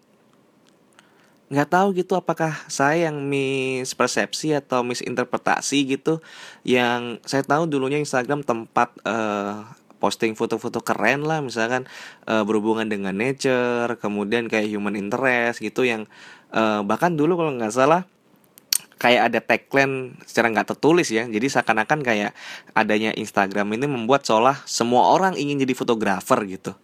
nggak 1.49 1.69
tahu 1.73 1.97
gitu 1.97 2.13
apakah 2.13 2.53
saya 2.69 3.09
yang 3.09 3.25
mispersepsi 3.25 4.53
atau 4.53 4.85
misinterpretasi 4.85 5.97
gitu. 5.97 6.21
Yang 6.61 7.23
saya 7.25 7.41
tahu 7.41 7.65
dulunya 7.65 7.97
Instagram 7.97 8.45
tempat 8.45 8.93
uh, 9.01 9.65
posting 9.99 10.33
foto-foto 10.33 10.79
keren 10.79 11.27
lah 11.27 11.43
misalkan 11.43 11.85
uh, 12.25 12.47
berhubungan 12.47 12.87
dengan 12.87 13.11
nature 13.13 13.99
kemudian 13.99 14.47
kayak 14.47 14.71
human 14.71 14.95
interest 14.95 15.59
gitu 15.59 15.83
yang 15.83 16.07
uh, 16.55 16.81
bahkan 16.87 17.13
dulu 17.19 17.35
kalau 17.35 17.51
nggak 17.59 17.75
salah 17.75 18.07
kayak 18.99 19.31
ada 19.31 19.39
tagline 19.39 20.19
secara 20.27 20.51
nggak 20.51 20.75
tertulis 20.75 21.07
ya. 21.09 21.23
Jadi 21.25 21.47
seakan-akan 21.47 21.99
kayak 22.03 22.35
adanya 22.75 23.15
Instagram 23.15 23.71
ini 23.73 23.87
membuat 23.87 24.27
seolah 24.27 24.61
semua 24.67 25.09
orang 25.15 25.39
ingin 25.39 25.57
jadi 25.63 25.71
fotografer 25.73 26.43
gitu. 26.45 26.75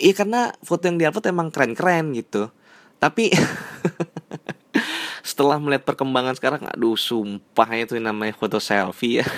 Iya 0.00 0.24
karena 0.24 0.50
foto 0.64 0.88
yang 0.90 0.98
diupload 0.98 1.30
emang 1.30 1.52
keren-keren 1.52 2.16
gitu. 2.16 2.48
Tapi 2.98 3.30
setelah 5.28 5.60
melihat 5.60 5.84
perkembangan 5.84 6.34
sekarang 6.34 6.64
aduh 6.66 6.96
sumpah 6.96 7.68
itu 7.76 8.00
namanya 8.00 8.32
foto 8.34 8.56
selfie 8.58 9.20
ya. 9.20 9.26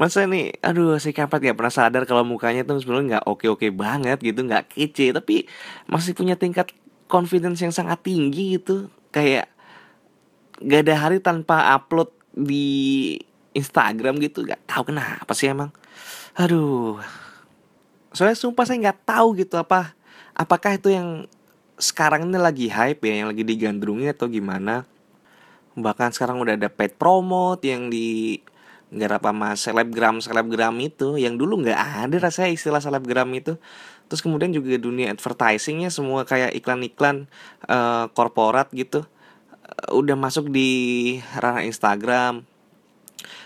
Masa 0.00 0.24
nih 0.24 0.56
aduh 0.64 0.96
si 0.96 1.12
kapat 1.12 1.52
gak 1.52 1.56
pernah 1.60 1.72
sadar 1.72 2.08
kalau 2.08 2.24
mukanya 2.24 2.64
tuh 2.64 2.80
sebenarnya 2.80 3.20
nggak 3.20 3.26
oke 3.28 3.46
oke 3.52 3.68
banget 3.68 4.16
gitu 4.24 4.48
nggak 4.48 4.72
kece 4.72 5.12
tapi 5.12 5.44
masih 5.84 6.16
punya 6.16 6.40
tingkat 6.40 6.72
confidence 7.10 7.58
yang 7.60 7.74
sangat 7.74 7.98
tinggi 8.06 8.56
gitu. 8.56 8.86
Kayak 9.10 9.50
gak 10.62 10.86
ada 10.86 10.94
hari 10.94 11.18
tanpa 11.18 11.74
upload 11.74 12.14
di 12.30 13.18
Instagram 13.50 14.22
gitu 14.22 14.46
gak 14.46 14.62
tahu 14.70 14.94
kenapa 14.94 15.34
sih 15.34 15.50
emang. 15.50 15.74
Aduh. 16.38 17.02
Soalnya 18.14 18.38
sumpah 18.38 18.66
saya 18.66 18.90
nggak 18.90 19.06
tahu 19.06 19.38
gitu 19.38 19.54
apa 19.54 19.94
apakah 20.34 20.74
itu 20.74 20.90
yang 20.90 21.30
sekarang 21.78 22.26
ini 22.26 22.38
lagi 22.42 22.66
hype 22.66 23.06
ya 23.06 23.22
yang 23.22 23.28
lagi 23.30 23.42
digandrungi 23.46 24.10
atau 24.10 24.26
gimana. 24.26 24.86
Bahkan 25.78 26.10
sekarang 26.14 26.42
udah 26.42 26.58
ada 26.58 26.66
paid 26.66 26.98
promote 26.98 27.62
yang 27.66 27.86
di 27.86 28.38
nggak 28.90 29.22
apa 29.22 29.30
mas 29.30 29.62
selebgram 29.62 30.18
selebgram 30.18 30.74
itu 30.82 31.14
yang 31.14 31.38
dulu 31.38 31.62
nggak 31.62 32.10
ada 32.10 32.16
rasanya 32.26 32.50
istilah 32.50 32.82
selebgram 32.82 33.30
itu 33.38 33.54
terus 34.10 34.26
kemudian 34.26 34.50
juga 34.50 34.74
dunia 34.74 35.14
advertisingnya 35.14 35.86
semua 35.94 36.26
kayak 36.26 36.50
iklan-iklan 36.58 37.30
uh, 37.70 38.10
korporat 38.10 38.66
gitu 38.74 39.06
uh, 39.06 39.90
udah 39.94 40.18
masuk 40.18 40.50
di 40.50 40.68
ranah 41.38 41.62
Instagram. 41.62 42.42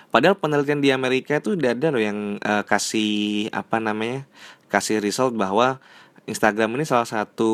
Padahal 0.09 0.39
penelitian 0.41 0.81
di 0.81 0.89
Amerika 0.95 1.37
itu 1.37 1.53
udah 1.53 1.75
ada 1.77 1.93
loh 1.93 2.01
yang 2.01 2.41
uh, 2.41 2.65
kasih 2.65 3.53
apa 3.53 3.77
namanya 3.77 4.25
kasih 4.73 5.05
result 5.05 5.37
bahwa 5.37 5.83
Instagram 6.25 6.81
ini 6.81 6.89
salah 6.89 7.05
satu 7.05 7.53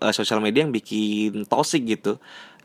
uh, 0.00 0.14
sosial 0.16 0.40
media 0.40 0.64
yang 0.64 0.72
bikin 0.72 1.44
toxic 1.44 1.84
gitu 1.84 2.16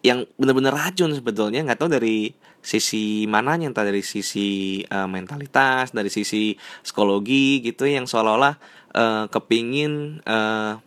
yang 0.06 0.24
bener-bener 0.40 0.72
racun 0.72 1.12
sebetulnya. 1.12 1.66
Nggak 1.66 1.84
tahu 1.84 1.90
dari 1.92 2.32
sisi 2.66 3.30
mananya 3.30 3.70
entah 3.70 3.86
dari 3.86 4.02
sisi 4.02 4.82
uh, 4.90 5.06
mentalitas 5.06 5.94
dari 5.94 6.10
sisi 6.10 6.58
psikologi 6.82 7.62
gitu 7.62 7.86
yang 7.86 8.10
seolah-olah 8.10 8.58
uh, 8.96 9.28
kepingin 9.28 10.24
uh, 10.24 10.80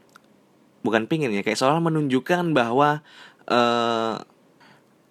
bukan 0.82 1.04
pingin 1.04 1.34
ya 1.34 1.44
kayak 1.44 1.60
seolah 1.60 1.84
menunjukkan 1.84 2.56
bahwa 2.56 3.04
uh, 3.46 4.16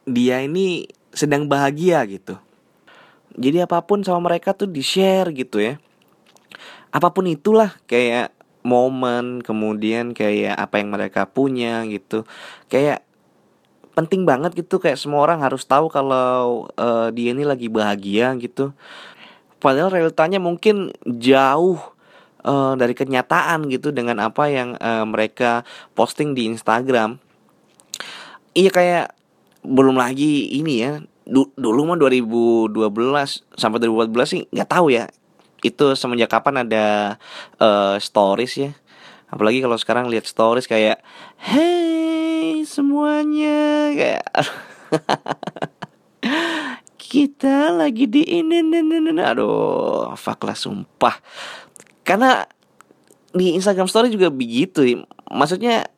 dia 0.09 0.41
ini 0.41 0.89
sedang 1.13 1.45
bahagia 1.45 2.01
gitu. 2.09 2.39
Jadi 3.37 3.61
apa 3.61 3.85
pun 3.85 4.01
sama 4.01 4.33
mereka 4.33 4.57
tuh 4.57 4.65
di 4.65 4.81
share 4.81 5.29
gitu 5.29 5.61
ya. 5.61 5.77
Apa 6.89 7.13
pun 7.13 7.29
itulah 7.29 7.77
kayak 7.85 8.33
momen 8.65 9.45
kemudian 9.45 10.17
kayak 10.17 10.57
apa 10.57 10.81
yang 10.81 10.89
mereka 10.89 11.29
punya 11.29 11.85
gitu. 11.85 12.25
Kayak 12.71 13.05
penting 13.93 14.25
banget 14.25 14.53
gitu 14.57 14.81
kayak 14.81 14.97
semua 14.97 15.25
orang 15.25 15.41
harus 15.41 15.65
tahu 15.65 15.89
kalau 15.89 16.69
uh, 16.77 17.09
dia 17.13 17.33
ini 17.33 17.45
lagi 17.45 17.69
bahagia 17.69 18.33
gitu. 18.41 18.73
Padahal 19.57 19.89
realitanya 19.89 20.37
mungkin 20.37 20.93
jauh 21.05 21.96
uh, 22.47 22.73
dari 22.79 22.95
kenyataan 22.95 23.67
gitu 23.67 23.91
dengan 23.91 24.23
apa 24.23 24.47
yang 24.47 24.79
uh, 24.79 25.03
mereka 25.03 25.67
posting 25.91 26.31
di 26.31 26.47
Instagram. 26.47 27.19
Iya 28.55 28.71
kayak 28.71 29.05
belum 29.67 29.99
lagi 29.99 30.55
ini 30.55 30.73
ya 30.79 31.03
du 31.27 31.51
dulu 31.59 31.91
mah 31.91 31.99
2012 31.99 32.71
sampai 33.59 33.83
2014 33.83 34.31
sih 34.31 34.41
nggak 34.47 34.71
tahu 34.71 34.95
ya 34.95 35.11
itu 35.59 35.85
semenjak 35.99 36.31
kapan 36.31 36.63
ada 36.63 37.17
uh, 37.59 37.99
stories 37.99 38.53
ya. 38.55 38.71
Apalagi 39.27 39.59
kalau 39.59 39.75
sekarang 39.75 40.07
lihat 40.07 40.23
stories 40.23 40.69
kayak 40.69 41.03
hey 41.35 42.63
semuanya 42.63 43.91
kayak 43.91 44.23
kita 47.07 47.71
lagi 47.71 48.03
di 48.07 48.23
ini, 48.23 48.59
aduh, 49.23 50.11
fuck 50.19 50.43
sumpah. 50.51 51.15
Karena 52.07 52.47
di 53.35 53.59
Instagram 53.59 53.91
Story 53.91 54.07
juga 54.07 54.31
begitu, 54.31 54.87
maksudnya 55.27 55.91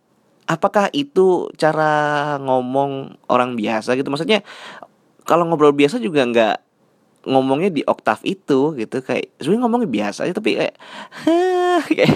apakah 0.49 0.89
itu 0.89 1.53
cara 1.53 2.35
ngomong 2.41 3.21
orang 3.29 3.53
biasa 3.53 3.93
gitu? 3.93 4.09
Maksudnya 4.09 4.41
kalau 5.29 5.45
ngobrol 5.45 5.77
biasa 5.77 6.01
juga 6.01 6.25
nggak 6.25 6.57
ngomongnya 7.29 7.69
di 7.69 7.85
oktav 7.85 8.25
itu 8.25 8.73
gitu. 8.73 9.05
Kayak 9.05 9.29
sebenarnya 9.37 9.61
ngomongnya 9.69 9.89
biasa 9.93 10.25
aja 10.25 10.33
tapi 10.33 10.57
kayak 10.57 10.75
kayak 11.93 12.13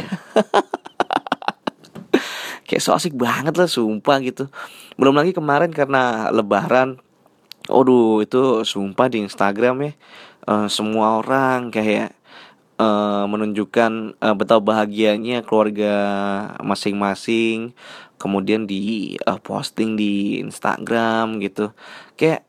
kayak 2.65 2.81
so 2.81 2.97
asik 2.97 3.13
banget 3.13 3.53
lah 3.53 3.69
sumpah 3.69 4.17
gitu. 4.25 4.49
Belum 4.97 5.13
lagi 5.13 5.37
kemarin 5.37 5.69
karena 5.69 6.33
lebaran 6.33 6.97
Aduh 7.71 8.19
itu 8.19 8.67
sumpah 8.67 9.07
di 9.07 9.23
Instagram 9.23 9.87
ya 9.87 9.91
uh, 10.51 10.67
semua 10.67 11.23
orang 11.23 11.71
kayak 11.71 12.11
uh, 12.79 13.25
menunjukkan 13.29 14.17
uh, 14.21 14.35
betapa 14.37 14.61
bahagianya 14.63 15.45
keluarga 15.45 15.93
masing-masing 16.61 17.73
kemudian 18.21 18.63
di 18.63 19.13
uh, 19.27 19.39
posting 19.43 19.99
di 19.99 20.39
Instagram 20.39 21.43
gitu. 21.43 21.75
Kayak 22.15 22.47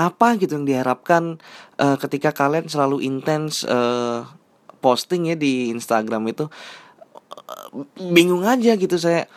apa 0.00 0.40
gitu 0.40 0.56
yang 0.56 0.64
diharapkan 0.64 1.36
uh, 1.76 2.00
ketika 2.00 2.32
kalian 2.32 2.72
selalu 2.72 3.04
intens 3.04 3.68
uh, 3.68 4.24
posting 4.80 5.28
ya 5.28 5.36
di 5.36 5.68
Instagram 5.68 6.24
itu 6.32 6.48
bingung 8.00 8.48
aja 8.48 8.74
gitu 8.80 8.96
saya 8.96 9.28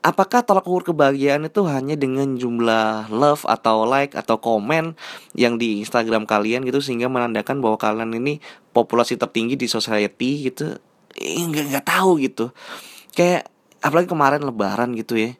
apakah 0.00 0.40
tolak 0.44 0.64
ukur 0.64 0.92
kebahagiaan 0.92 1.44
itu 1.44 1.60
hanya 1.68 1.92
dengan 1.92 2.36
jumlah 2.36 3.12
love 3.12 3.44
atau 3.44 3.84
like 3.84 4.16
atau 4.16 4.40
komen 4.40 4.96
yang 5.36 5.60
di 5.60 5.84
Instagram 5.84 6.24
kalian 6.24 6.64
gitu 6.64 6.80
sehingga 6.80 7.12
menandakan 7.12 7.60
bahwa 7.60 7.76
kalian 7.76 8.16
ini 8.16 8.40
populasi 8.72 9.20
tertinggi 9.20 9.60
di 9.60 9.68
society 9.68 10.48
gitu? 10.48 10.80
Eh, 11.16 11.44
nggak 11.44 11.64
nggak 11.76 11.86
tahu 11.86 12.16
gitu. 12.24 12.48
Kayak 13.12 13.52
apalagi 13.84 14.08
kemarin 14.08 14.40
lebaran 14.40 14.96
gitu 14.96 15.20
ya. 15.20 15.36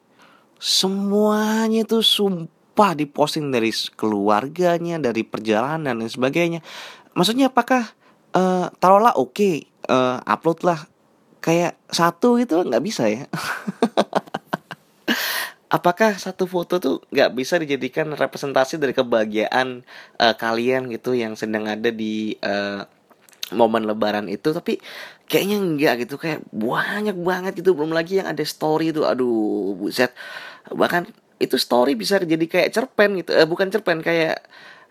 Semuanya 0.61 1.81
tuh 1.89 2.05
sumpah 2.05 2.93
diposting 2.93 3.49
dari 3.49 3.73
keluarganya 3.97 5.01
dari 5.01 5.25
perjalanan 5.25 5.97
dan 5.97 6.09
sebagainya. 6.09 6.61
Maksudnya 7.17 7.49
apakah 7.49 7.89
uh, 8.37 8.69
taruhlah 8.77 9.17
oke 9.17 9.33
okay, 9.33 9.65
uh, 9.89 10.21
upload 10.21 10.61
lah. 10.61 10.85
Kayak 11.41 11.81
satu 11.89 12.37
gitu 12.37 12.61
nggak 12.61 12.85
bisa 12.85 13.09
ya 13.09 13.25
apakah 15.71 16.19
satu 16.19 16.43
foto 16.51 16.83
tuh 16.83 16.99
nggak 17.15 17.31
bisa 17.31 17.55
dijadikan 17.55 18.11
representasi 18.11 18.75
dari 18.75 18.91
kebahagiaan 18.91 19.87
uh, 20.19 20.35
kalian 20.35 20.91
gitu 20.91 21.15
yang 21.15 21.39
sedang 21.39 21.63
ada 21.71 21.87
di 21.87 22.35
uh, 22.43 22.83
momen 23.55 23.87
lebaran 23.87 24.27
itu? 24.27 24.51
Tapi 24.51 24.83
kayaknya 25.31 25.57
enggak 25.63 25.93
gitu 26.05 26.19
kayak 26.19 26.43
banyak 26.51 27.15
banget 27.15 27.63
gitu 27.63 27.71
belum 27.71 27.95
lagi 27.95 28.19
yang 28.19 28.27
ada 28.27 28.43
story 28.43 28.91
itu 28.91 29.07
aduh 29.07 29.79
buset. 29.79 30.11
Bahkan 30.67 31.07
itu 31.39 31.55
story 31.55 31.95
bisa 31.95 32.19
jadi 32.19 32.45
kayak 32.45 32.75
cerpen 32.75 33.23
gitu. 33.23 33.31
Eh, 33.31 33.47
bukan 33.47 33.71
cerpen 33.71 34.03
kayak 34.03 34.43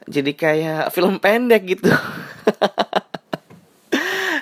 jadi 0.09 0.33
kayak 0.33 0.83
film 0.97 1.21
pendek 1.21 1.77
gitu. 1.77 1.93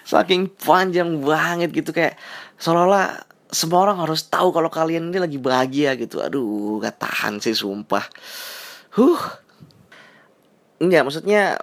Saking 0.08 0.54
panjang 0.54 1.18
banget 1.20 1.74
gitu 1.74 1.90
kayak 1.90 2.14
seolah-olah 2.62 3.27
semua 3.48 3.88
orang 3.88 3.98
harus 4.04 4.28
tahu 4.28 4.52
kalau 4.52 4.68
kalian 4.68 5.08
ini 5.08 5.18
lagi 5.18 5.38
bahagia 5.40 5.96
gitu. 5.96 6.20
Aduh 6.20 6.80
gak 6.80 7.00
tahan 7.00 7.40
sih 7.40 7.56
sumpah. 7.56 8.04
Huh. 8.96 9.20
Enggak 10.78 11.08
maksudnya 11.08 11.58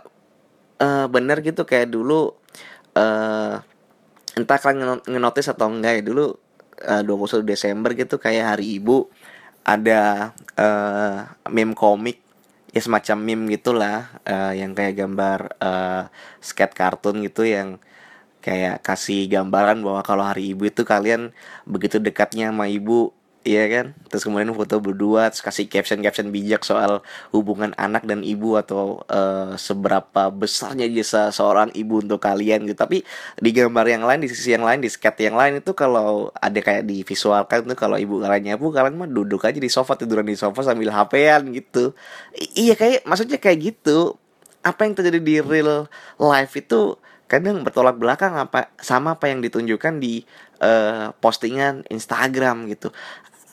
uh, 0.82 1.06
bener 1.08 1.40
gitu 1.46 1.64
kayak 1.64 1.94
dulu 1.94 2.36
uh, 2.98 3.62
entah 4.36 4.60
kalian 4.60 5.00
ngenotis 5.08 5.48
atau 5.48 5.72
enggak 5.72 6.02
ya 6.02 6.04
dulu 6.04 6.36
uh, 6.84 7.02
21 7.04 7.48
Desember 7.48 7.96
gitu 7.96 8.20
kayak 8.20 8.56
hari 8.58 8.82
ibu 8.82 9.08
ada 9.66 10.36
uh, 10.60 11.26
meme 11.50 11.74
komik 11.74 12.22
ya 12.76 12.84
semacam 12.84 13.18
meme 13.24 13.56
gitulah 13.56 14.12
uh, 14.28 14.52
yang 14.52 14.76
kayak 14.76 15.00
gambar 15.00 15.56
uh, 15.64 16.12
skate 16.44 16.76
kartun 16.76 17.24
gitu 17.24 17.48
yang 17.48 17.80
kayak 18.46 18.86
kasih 18.86 19.26
gambaran 19.26 19.82
bahwa 19.82 20.06
kalau 20.06 20.22
hari 20.22 20.54
ibu 20.54 20.70
itu 20.70 20.86
kalian 20.86 21.34
begitu 21.66 21.98
dekatnya 21.98 22.54
sama 22.54 22.70
ibu 22.70 23.10
Iya 23.46 23.70
kan? 23.70 23.86
Terus 24.10 24.26
kemudian 24.26 24.50
foto 24.58 24.82
berdua 24.82 25.30
Terus 25.30 25.46
kasih 25.46 25.70
caption-caption 25.70 26.34
bijak 26.34 26.66
soal 26.66 27.06
hubungan 27.30 27.78
anak 27.78 28.02
dan 28.10 28.26
ibu 28.26 28.58
Atau 28.58 29.06
uh, 29.06 29.54
seberapa 29.54 30.34
besarnya 30.34 30.90
jasa 30.90 31.30
seorang 31.30 31.70
ibu 31.78 32.02
untuk 32.02 32.18
kalian 32.26 32.66
gitu. 32.66 32.74
Tapi 32.74 33.06
di 33.38 33.50
gambar 33.54 33.86
yang 33.86 34.02
lain, 34.02 34.26
di 34.26 34.34
sisi 34.34 34.58
yang 34.58 34.66
lain, 34.66 34.82
di 34.82 34.90
skate 34.90 35.30
yang 35.30 35.38
lain 35.38 35.62
itu 35.62 35.78
Kalau 35.78 36.34
ada 36.34 36.58
kayak 36.58 36.90
di 36.90 37.06
visualkan 37.06 37.70
tuh 37.70 37.78
Kalau 37.78 38.02
ibu 38.02 38.18
kalian 38.18 38.58
nyapu, 38.58 38.74
kalian 38.74 38.98
mah 38.98 39.06
duduk 39.14 39.46
aja 39.46 39.62
di 39.62 39.70
sofa 39.70 39.94
Tiduran 39.94 40.26
di 40.26 40.34
sofa 40.34 40.66
sambil 40.66 40.90
HP-an 40.90 41.54
gitu. 41.54 41.94
I 42.34 42.66
Iya 42.66 42.74
kayak, 42.74 43.06
maksudnya 43.06 43.38
kayak 43.38 43.62
gitu. 43.62 44.18
Apa 44.66 44.90
yang 44.90 44.98
terjadi 44.98 45.22
di 45.22 45.38
real 45.46 45.86
life 46.18 46.58
itu 46.58 46.98
kadang 47.26 47.66
bertolak 47.66 47.98
belakang 47.98 48.38
apa 48.38 48.70
sama 48.78 49.18
apa 49.18 49.30
yang 49.30 49.42
ditunjukkan 49.42 49.98
di 49.98 50.26
uh, 50.62 51.12
postingan 51.20 51.86
Instagram 51.90 52.70
gitu. 52.70 52.94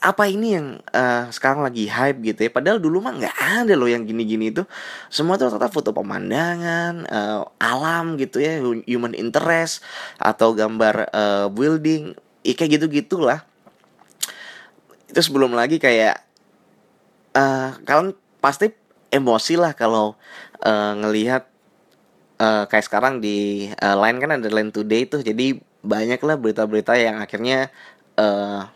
Apa 0.02 0.26
ini 0.26 0.58
yang 0.58 0.82
uh, 0.90 1.30
sekarang 1.30 1.62
lagi 1.62 1.86
hype 1.86 2.18
gitu 2.26 2.46
ya? 2.46 2.50
Padahal 2.50 2.82
dulu 2.82 2.98
mah 2.98 3.14
nggak 3.14 3.36
ada 3.62 3.74
loh 3.78 3.86
yang 3.86 4.02
gini-gini 4.02 4.50
itu. 4.50 4.66
Semua 5.06 5.38
tuh 5.38 5.46
tetap 5.46 5.70
foto 5.70 5.94
pemandangan 5.94 7.06
uh, 7.06 7.46
alam 7.62 8.18
gitu 8.18 8.42
ya 8.42 8.58
human 8.90 9.14
interest 9.14 9.86
atau 10.18 10.58
gambar 10.58 11.06
uh, 11.14 11.46
building 11.54 12.18
ya, 12.42 12.52
kayak 12.58 12.82
gitu 12.82 12.86
gitulah 12.90 13.46
itu 15.12 15.20
sebelum 15.20 15.52
lagi 15.52 15.76
kayak 15.76 16.24
uh, 17.36 17.76
kalian 17.84 18.16
pasti 18.40 18.72
emosi 19.12 19.60
lah 19.60 19.76
kalau 19.76 20.16
uh, 20.64 20.92
ngelihat 21.04 21.51
uh, 22.42 22.64
kayak 22.66 22.84
sekarang 22.90 23.22
di 23.22 23.70
uh, 23.78 23.96
line 24.02 24.18
kan 24.18 24.30
ada 24.34 24.48
line 24.50 24.74
today 24.74 25.06
tuh. 25.06 25.22
Jadi 25.22 25.62
banyak 25.86 26.18
lah 26.22 26.34
berita-berita 26.34 26.98
yang 26.98 27.22
akhirnya 27.22 27.70
uh, 28.18 28.66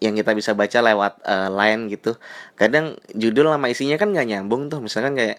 yang 0.00 0.12
kita 0.16 0.36
bisa 0.36 0.52
baca 0.52 0.78
lewat 0.80 1.20
uh, 1.24 1.48
line 1.52 1.92
gitu. 1.92 2.16
Kadang 2.56 2.96
judul 3.12 3.52
sama 3.52 3.68
isinya 3.68 3.96
kan 4.00 4.12
nggak 4.12 4.28
nyambung 4.32 4.72
tuh. 4.72 4.80
Misalkan 4.80 5.16
kayak 5.16 5.38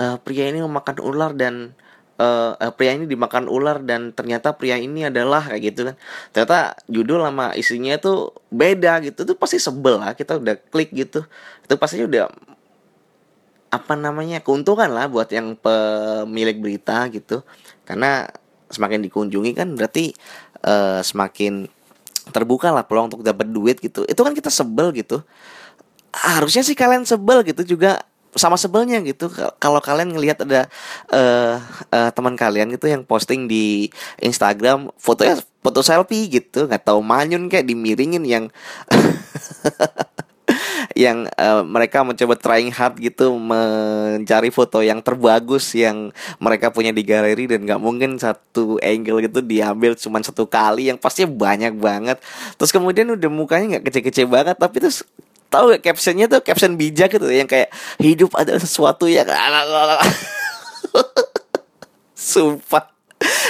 uh, 0.00 0.16
pria 0.20 0.48
ini 0.48 0.60
memakan 0.60 0.96
ular 1.00 1.32
dan 1.32 1.72
uh, 2.20 2.56
pria 2.76 2.96
ini 2.96 3.08
dimakan 3.08 3.48
ular 3.48 3.80
dan 3.80 4.12
ternyata 4.12 4.56
pria 4.56 4.76
ini 4.76 5.08
adalah 5.08 5.44
kayak 5.48 5.62
gitu 5.72 5.80
kan. 5.92 5.96
Ternyata 6.36 6.58
judul 6.88 7.24
sama 7.24 7.56
isinya 7.56 7.96
tuh 7.96 8.36
beda 8.52 9.00
gitu. 9.04 9.24
Tuh 9.24 9.36
pasti 9.36 9.56
sebel 9.56 10.00
lah. 10.00 10.12
Kita 10.12 10.36
udah 10.36 10.56
klik 10.68 10.92
gitu. 10.92 11.24
Itu 11.64 11.74
pasti 11.80 12.04
udah 12.04 12.28
apa 13.74 13.98
namanya 13.98 14.38
keuntungan 14.40 14.90
lah 14.90 15.10
buat 15.10 15.28
yang 15.34 15.58
pemilik 15.58 16.56
berita 16.58 17.10
gitu. 17.10 17.42
Karena 17.82 18.30
semakin 18.70 19.04
dikunjungi 19.04 19.52
kan 19.54 19.74
berarti 19.74 20.14
uh, 20.64 21.02
semakin 21.02 21.68
terbuka 22.32 22.72
lah 22.72 22.86
peluang 22.86 23.12
untuk 23.12 23.26
dapat 23.26 23.50
duit 23.50 23.78
gitu. 23.82 24.06
Itu 24.08 24.20
kan 24.24 24.32
kita 24.32 24.48
sebel 24.48 24.94
gitu. 24.96 25.20
Harusnya 26.14 26.62
sih 26.62 26.78
kalian 26.78 27.04
sebel 27.04 27.42
gitu 27.44 27.76
juga 27.76 28.00
sama 28.34 28.58
sebelnya 28.58 28.98
gitu. 29.02 29.30
Kalau 29.62 29.78
kalian 29.78 30.14
ngelihat 30.14 30.42
ada 30.42 30.66
uh, 31.10 31.58
uh, 31.90 32.10
teman 32.10 32.34
kalian 32.34 32.70
gitu 32.74 32.90
yang 32.90 33.06
posting 33.06 33.46
di 33.46 33.90
Instagram 34.18 34.90
fotonya 34.98 35.38
foto 35.62 35.80
selfie 35.82 36.30
gitu. 36.30 36.66
Nggak 36.66 36.86
tahu 36.86 37.00
manyun 37.02 37.46
kayak 37.46 37.66
dimiringin 37.66 38.24
yang 38.26 38.44
yang 40.94 41.26
uh, 41.34 41.66
mereka 41.66 42.06
mencoba 42.06 42.38
trying 42.38 42.70
hard 42.70 43.02
gitu 43.02 43.34
mencari 43.34 44.54
foto 44.54 44.78
yang 44.78 45.02
terbagus 45.02 45.74
yang 45.74 46.14
mereka 46.38 46.70
punya 46.70 46.94
di 46.94 47.02
galeri 47.02 47.50
dan 47.50 47.66
nggak 47.66 47.82
mungkin 47.82 48.14
satu 48.16 48.78
angle 48.78 49.18
gitu 49.26 49.42
diambil 49.42 49.98
cuma 49.98 50.22
satu 50.22 50.46
kali 50.46 50.88
yang 50.88 50.98
pasti 50.98 51.26
banyak 51.26 51.74
banget. 51.74 52.22
Terus 52.54 52.70
kemudian 52.70 53.10
udah 53.10 53.30
mukanya 53.30 53.78
nggak 53.78 53.90
kece-kece 53.90 54.24
banget 54.30 54.54
tapi 54.54 54.78
terus 54.78 55.02
tahu 55.50 55.74
gak 55.78 55.82
captionnya 55.86 56.26
tuh 56.26 56.42
caption 56.42 56.74
bijak 56.74 57.14
gitu 57.14 57.30
yang 57.30 57.46
kayak 57.46 57.70
hidup 58.02 58.34
adalah 58.34 58.58
sesuatu 58.58 59.06
yang 59.06 59.26
sumpah 62.18 62.93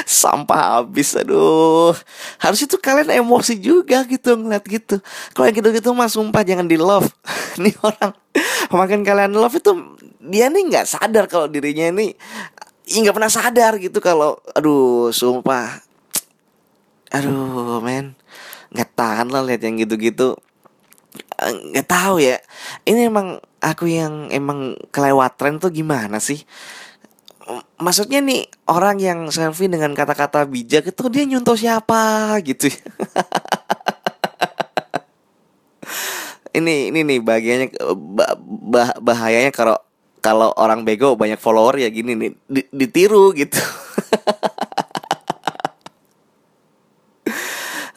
sampah 0.04 0.80
habis 0.80 1.16
aduh. 1.16 1.96
Harus 2.38 2.64
itu 2.64 2.76
kalian 2.76 3.10
emosi 3.24 3.56
juga 3.58 4.04
gitu 4.04 4.36
ngeliat 4.36 4.64
gitu. 4.68 5.00
Kalau 5.32 5.44
yang 5.48 5.56
gitu-gitu 5.56 5.90
mah 5.96 6.08
sumpah 6.08 6.44
jangan 6.44 6.68
di 6.68 6.76
love. 6.78 7.08
Nih 7.62 7.74
orang 7.80 8.12
makin 8.70 9.00
kalian 9.02 9.32
love 9.34 9.56
itu 9.56 9.72
dia 10.24 10.48
nih 10.48 10.64
nggak 10.72 10.88
sadar 10.88 11.28
kalau 11.28 11.46
dirinya 11.52 11.84
ini 11.92 12.16
nggak 12.88 13.12
pernah 13.12 13.32
sadar 13.32 13.76
gitu 13.80 13.98
kalau 14.00 14.40
aduh 14.52 15.10
sumpah. 15.10 15.80
Aduh 17.12 17.80
men. 17.80 18.14
Nggak 18.72 18.90
tahan 18.94 19.28
lah 19.32 19.42
lihat 19.42 19.64
yang 19.64 19.80
gitu-gitu. 19.80 20.36
Nggak 21.40 21.88
tahu 21.88 22.20
ya. 22.20 22.40
Ini 22.84 23.08
emang 23.08 23.40
aku 23.64 23.88
yang 23.88 24.28
emang 24.28 24.76
kelewat 24.92 25.40
tren 25.40 25.56
tuh 25.56 25.72
gimana 25.72 26.20
sih 26.20 26.44
maksudnya 27.78 28.20
nih 28.22 28.46
orang 28.70 28.96
yang 29.02 29.18
selfie 29.30 29.70
dengan 29.70 29.92
kata-kata 29.92 30.46
bijak 30.46 30.90
itu 30.90 31.02
dia 31.10 31.24
nyuntuh 31.26 31.58
siapa 31.58 32.34
gitu. 32.42 32.70
Ini 36.54 36.94
ini 36.94 37.02
nih 37.02 37.18
bagiannya 37.18 37.74
bah, 38.14 38.94
bahayanya 39.02 39.50
kalau 39.50 39.74
kalau 40.22 40.54
orang 40.54 40.86
bego 40.86 41.18
banyak 41.18 41.36
follower 41.36 41.82
ya 41.82 41.90
gini 41.90 42.14
nih 42.14 42.30
ditiru 42.70 43.34
gitu 43.34 43.58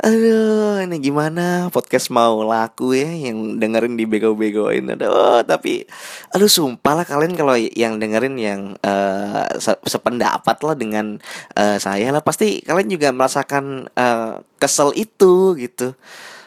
Aduh, 0.08 0.80
ini 0.88 1.04
gimana 1.04 1.68
podcast 1.68 2.08
mau 2.16 2.40
laku 2.40 2.96
ya 2.96 3.12
yang 3.12 3.60
dengerin 3.60 4.00
di 4.00 4.08
bego-begoin. 4.08 4.88
Aduh, 4.96 5.44
tapi 5.44 5.84
aduh 6.32 6.48
sumpah 6.48 7.04
lah 7.04 7.04
kalian 7.04 7.36
kalau 7.36 7.60
yang 7.60 8.00
dengerin 8.00 8.40
yang 8.40 8.80
uh, 8.88 9.44
sependapat 9.84 10.64
lah 10.64 10.80
dengan 10.80 11.20
uh, 11.60 11.76
saya 11.76 12.16
lah 12.16 12.24
pasti 12.24 12.64
kalian 12.64 12.88
juga 12.88 13.12
merasakan 13.12 13.92
uh, 14.00 14.40
kesel 14.56 14.96
itu 14.96 15.60
gitu. 15.60 15.92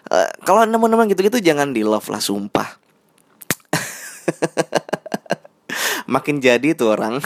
Uh, 0.08 0.28
kalau 0.48 0.64
nemu-nemu 0.64 1.12
gitu-gitu 1.12 1.44
jangan 1.44 1.76
di 1.76 1.84
love 1.84 2.08
lah 2.08 2.24
sumpah. 2.24 2.80
Makin 6.16 6.40
jadi 6.40 6.72
tuh 6.72 6.96
orang. 6.96 7.20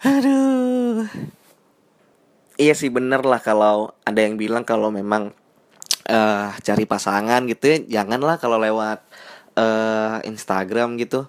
aduh 0.08 1.36
iya 2.58 2.74
sih 2.74 2.90
bener 2.90 3.22
lah 3.22 3.38
kalau 3.38 3.94
ada 4.02 4.20
yang 4.20 4.34
bilang 4.34 4.66
kalau 4.66 4.90
memang 4.90 5.32
uh, 6.10 6.50
cari 6.60 6.84
pasangan 6.84 7.46
gitu 7.46 7.64
ya 7.70 8.02
janganlah 8.02 8.36
kalau 8.36 8.58
lewat 8.58 9.00
uh, 9.58 10.18
Instagram 10.26 10.98
gitu. 11.00 11.26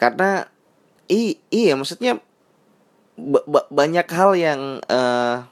Karena 0.00 0.48
i 1.10 1.36
iya 1.52 1.74
maksudnya 1.76 2.22
banyak 3.68 4.06
hal 4.08 4.30
yang 4.38 4.60
uh, 4.88 5.44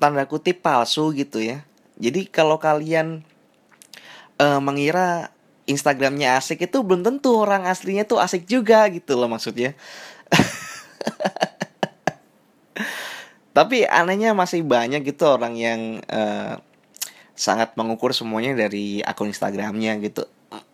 tanda 0.00 0.24
kutip 0.26 0.64
palsu 0.64 1.14
gitu 1.14 1.38
ya. 1.38 1.62
Jadi 2.00 2.26
kalau 2.26 2.58
kalian 2.58 3.22
uh, 4.40 4.58
mengira 4.58 5.30
Instagramnya 5.70 6.42
asik 6.42 6.66
itu 6.66 6.82
belum 6.82 7.06
tentu 7.06 7.38
orang 7.38 7.70
aslinya 7.70 8.02
tuh 8.02 8.18
asik 8.18 8.50
juga 8.50 8.82
gitu 8.90 9.14
loh 9.14 9.30
maksudnya 9.30 9.78
tapi 13.52 13.84
anehnya 13.84 14.32
masih 14.32 14.64
banyak 14.64 15.04
gitu 15.04 15.28
orang 15.28 15.54
yang 15.56 16.00
uh, 16.08 16.56
sangat 17.36 17.76
mengukur 17.76 18.12
semuanya 18.16 18.56
dari 18.56 19.04
akun 19.04 19.28
Instagramnya 19.28 20.00
gitu. 20.00 20.24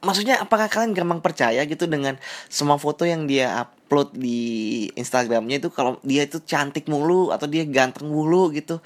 Maksudnya 0.02 0.42
apakah 0.42 0.66
kalian 0.66 0.94
gampang 0.94 1.22
percaya 1.22 1.62
gitu 1.66 1.86
dengan 1.86 2.18
semua 2.50 2.82
foto 2.82 3.06
yang 3.06 3.30
dia 3.30 3.62
upload 3.62 4.14
di 4.14 4.86
Instagramnya 4.98 5.62
itu 5.62 5.70
kalau 5.70 6.02
dia 6.02 6.26
itu 6.26 6.42
cantik 6.42 6.90
mulu 6.90 7.30
atau 7.30 7.46
dia 7.46 7.62
ganteng 7.66 8.10
mulu 8.10 8.50
gitu? 8.50 8.82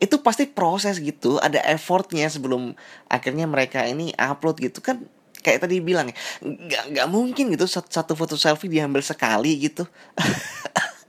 Itu 0.00 0.24
pasti 0.24 0.48
proses 0.48 0.96
gitu. 0.96 1.36
Ada 1.40 1.60
effortnya 1.68 2.28
sebelum 2.32 2.72
akhirnya 3.08 3.44
mereka 3.44 3.84
ini 3.84 4.16
upload 4.16 4.56
gitu. 4.64 4.80
Kan 4.80 5.04
kayak 5.40 5.64
tadi 5.64 5.80
bilang 5.80 6.12
ya 6.44 6.84
nggak 6.84 7.08
mungkin 7.08 7.48
gitu 7.56 7.64
satu 7.64 8.12
foto 8.12 8.36
selfie 8.36 8.68
diambil 8.68 9.00
sekali 9.00 9.56
gitu 9.56 9.88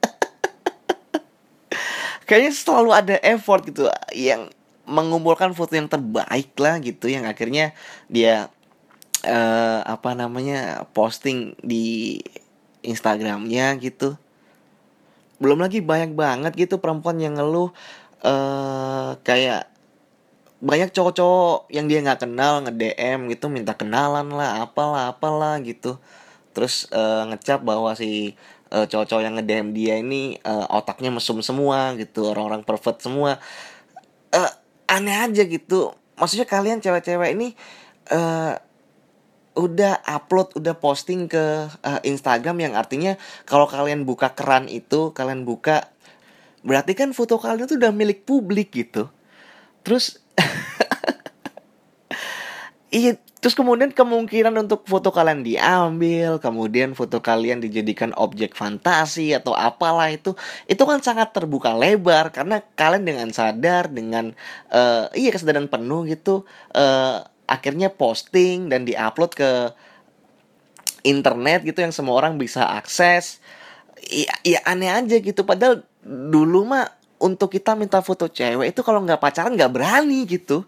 kayaknya 2.31 2.55
selalu 2.55 2.89
ada 2.95 3.15
effort 3.27 3.67
gitu 3.67 3.91
yang 4.15 4.47
mengumpulkan 4.87 5.51
foto 5.51 5.75
yang 5.75 5.91
terbaik 5.91 6.55
lah 6.55 6.79
gitu 6.79 7.11
yang 7.11 7.27
akhirnya 7.27 7.75
dia 8.07 8.47
uh, 9.27 9.83
apa 9.83 10.15
namanya 10.15 10.87
posting 10.95 11.59
di 11.59 12.23
Instagramnya 12.87 13.75
gitu. 13.83 14.15
Belum 15.43 15.59
lagi 15.59 15.83
banyak 15.83 16.15
banget 16.15 16.55
gitu 16.55 16.79
perempuan 16.79 17.19
yang 17.19 17.35
ngeluh 17.35 17.75
uh, 18.23 19.19
kayak 19.27 19.67
banyak 20.63 20.87
cowok-cowok 20.95 21.67
yang 21.67 21.91
dia 21.91 21.99
nggak 21.99 22.23
kenal 22.23 22.63
nge 22.63 22.71
DM 22.79 23.27
gitu 23.27 23.51
minta 23.51 23.75
kenalan 23.75 24.31
lah 24.31 24.63
apalah 24.63 25.11
apalah 25.11 25.59
gitu. 25.59 25.99
Terus 26.55 26.87
uh, 26.95 27.27
ngecap 27.27 27.59
bahwa 27.59 27.91
si 27.91 28.39
uh, 28.71 28.87
cowok-cowok 28.87 29.23
yang 29.23 29.35
nge-DM 29.37 29.67
dia 29.75 29.95
ini 29.99 30.39
uh, 30.41 30.65
otaknya 30.71 31.11
mesum 31.11 31.43
semua 31.43 31.93
gitu 31.99 32.31
orang-orang 32.31 32.63
perfect 32.63 33.03
semua. 33.03 33.37
Uh, 34.31 34.51
aneh 34.87 35.15
aja 35.15 35.43
gitu. 35.43 35.91
Maksudnya 36.15 36.47
kalian 36.47 36.79
cewek-cewek 36.79 37.35
ini 37.35 37.53
uh, 38.11 38.55
udah 39.51 39.99
upload 40.07 40.55
udah 40.55 40.75
posting 40.79 41.27
ke 41.27 41.67
uh, 41.67 41.99
Instagram 42.07 42.55
yang 42.63 42.73
artinya 42.79 43.19
kalau 43.43 43.67
kalian 43.67 44.07
buka 44.07 44.31
keran 44.31 44.71
itu 44.71 45.11
kalian 45.11 45.43
buka 45.43 45.91
berarti 46.63 46.95
kan 46.95 47.11
foto 47.11 47.35
kalian 47.35 47.67
tuh 47.67 47.75
udah 47.75 47.91
milik 47.91 48.23
publik 48.23 48.71
gitu. 48.71 49.11
Terus 49.81 50.21
iya 52.91 53.17
Terus 53.41 53.57
kemudian 53.57 53.89
kemungkinan 53.89 54.53
untuk 54.53 54.85
foto 54.85 55.09
kalian 55.09 55.41
diambil, 55.41 56.37
kemudian 56.37 56.93
foto 56.93 57.25
kalian 57.25 57.57
dijadikan 57.57 58.13
objek 58.13 58.53
fantasi 58.53 59.33
atau 59.33 59.57
apalah 59.57 60.13
itu, 60.13 60.37
itu 60.69 60.83
kan 60.85 61.01
sangat 61.01 61.33
terbuka 61.33 61.73
lebar 61.73 62.29
karena 62.29 62.61
kalian 62.77 63.01
dengan 63.01 63.27
sadar 63.33 63.89
dengan 63.89 64.37
uh, 64.69 65.09
iya 65.17 65.33
kesadaran 65.33 65.65
penuh 65.73 66.05
gitu, 66.05 66.45
uh, 66.77 67.25
akhirnya 67.49 67.89
posting 67.89 68.69
dan 68.69 68.85
diupload 68.85 69.33
ke 69.33 69.73
internet 71.01 71.65
gitu 71.65 71.81
yang 71.81 71.89
semua 71.89 72.21
orang 72.21 72.37
bisa 72.37 72.61
akses. 72.77 73.41
Iya, 74.05 74.37
iya 74.45 74.59
aneh 74.69 74.93
aja 74.93 75.17
gitu. 75.17 75.41
Padahal 75.49 75.81
dulu 76.05 76.69
mah 76.69 76.93
untuk 77.17 77.57
kita 77.57 77.73
minta 77.73 78.05
foto 78.05 78.29
cewek 78.29 78.69
itu 78.69 78.85
kalau 78.85 79.01
nggak 79.01 79.17
pacaran 79.17 79.57
nggak 79.57 79.73
berani 79.73 80.29
gitu 80.29 80.61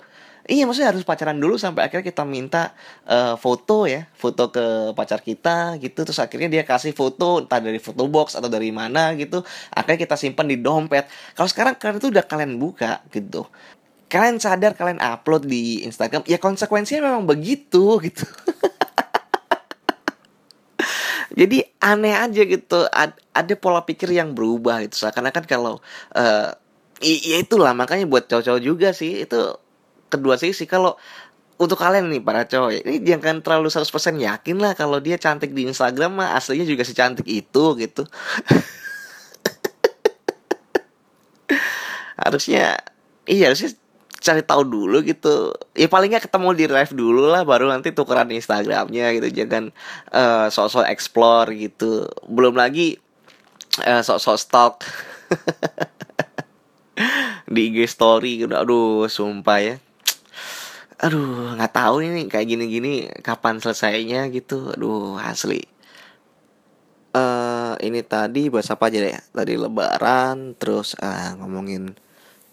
Iya 0.43 0.67
maksudnya 0.67 0.91
harus 0.91 1.07
pacaran 1.07 1.39
dulu 1.39 1.55
sampai 1.55 1.87
akhirnya 1.87 2.03
kita 2.03 2.27
minta 2.27 2.75
uh, 3.07 3.39
foto 3.39 3.87
ya 3.87 4.11
Foto 4.11 4.51
ke 4.51 4.91
pacar 4.91 5.23
kita 5.23 5.79
gitu. 5.79 6.03
Terus 6.03 6.19
akhirnya 6.19 6.51
dia 6.51 6.63
kasih 6.67 6.91
foto 6.91 7.47
entah 7.47 7.63
dari 7.63 7.79
foto 7.79 8.11
box 8.11 8.35
atau 8.35 8.51
dari 8.51 8.67
mana 8.75 9.15
gitu 9.15 9.39
Akhirnya 9.71 10.03
kita 10.03 10.19
simpan 10.19 10.51
di 10.51 10.59
dompet. 10.59 11.07
Kalau 11.39 11.47
sekarang 11.47 11.79
kalian 11.79 12.03
itu 12.03 12.11
udah 12.11 12.27
kalian 12.27 12.59
buka 12.59 12.99
gitu. 13.15 13.47
Kalian 14.11 14.43
sadar 14.43 14.75
kalian 14.75 14.99
upload 14.99 15.47
di 15.47 15.87
Instagram 15.87 16.27
Ya 16.27 16.35
konsekuensinya 16.35 17.07
memang 17.07 17.23
begitu 17.23 18.03
gitu. 18.03 18.27
Jadi 21.39 21.65
aneh 21.81 22.13
aja 22.13 22.41
gitu 22.45 22.85
Ada 23.31 23.53
pola 23.55 23.87
pikir 23.87 24.11
yang 24.11 24.35
berubah 24.35 24.83
gitu. 24.83 25.07
Seakan-akan 25.07 25.47
kalau 25.47 25.79
uh, 26.19 26.51
Ya 26.99 27.37
itulah 27.39 27.71
makanya 27.71 28.11
buat 28.11 28.27
cowok-cowok 28.27 28.61
juga 28.63 28.91
sih 28.91 29.23
Itu 29.23 29.62
kedua 30.13 30.37
sisi 30.37 30.69
kalau 30.69 30.93
untuk 31.61 31.77
kalian 31.77 32.09
nih 32.09 32.21
para 32.21 32.43
cowok 32.49 32.83
ini 32.83 32.99
jangan 33.05 33.39
terlalu 33.45 33.69
100% 33.69 33.87
yakin 34.17 34.57
lah 34.57 34.73
kalau 34.73 34.97
dia 34.97 35.21
cantik 35.21 35.53
di 35.53 35.69
Instagram 35.69 36.17
mah 36.17 36.35
aslinya 36.35 36.65
juga 36.65 36.81
si 36.83 36.97
cantik 36.97 37.23
itu 37.29 37.63
gitu. 37.77 38.03
Harusnya 42.23 42.77
iya 43.27 43.51
harusnya 43.51 43.75
cari 44.23 44.41
tahu 44.41 44.63
dulu 44.63 45.03
gitu. 45.03 45.51
Ya 45.75 45.91
palingnya 45.91 46.23
ketemu 46.23 46.55
di 46.55 46.65
live 46.71 46.93
dulu 46.95 47.27
lah 47.27 47.43
baru 47.43 47.67
nanti 47.67 47.91
tukeran 47.91 48.31
Instagramnya 48.31 49.11
gitu 49.19 49.27
jangan 49.43 49.75
uh, 50.09 50.47
sok-sok 50.49 50.87
explore 50.89 51.51
gitu. 51.53 52.07
Belum 52.25 52.55
lagi 52.55 52.97
uh, 53.83 54.01
sok-sok 54.01 54.37
stalk 54.39 54.75
di 57.53 57.61
IG 57.69 57.85
story 57.91 58.47
gitu. 58.47 58.55
Aduh 58.55 59.05
sumpah 59.11 59.59
ya 59.59 59.75
aduh 61.03 61.59
nggak 61.59 61.73
tahu 61.75 61.99
ini 61.99 62.31
kayak 62.31 62.47
gini-gini 62.47 63.11
kapan 63.19 63.59
selesainya 63.59 64.31
gitu. 64.31 64.71
Aduh 64.71 65.19
asli. 65.19 65.59
Uh, 67.13 67.77
ini 67.83 68.01
tadi 68.01 68.49
bahas 68.49 68.73
apa 68.73 68.89
aja 68.89 68.97
deh 68.97 69.13
tadi 69.13 69.53
lebaran 69.53 70.57
terus 70.57 70.97
uh, 70.97 71.37
ngomongin 71.37 71.93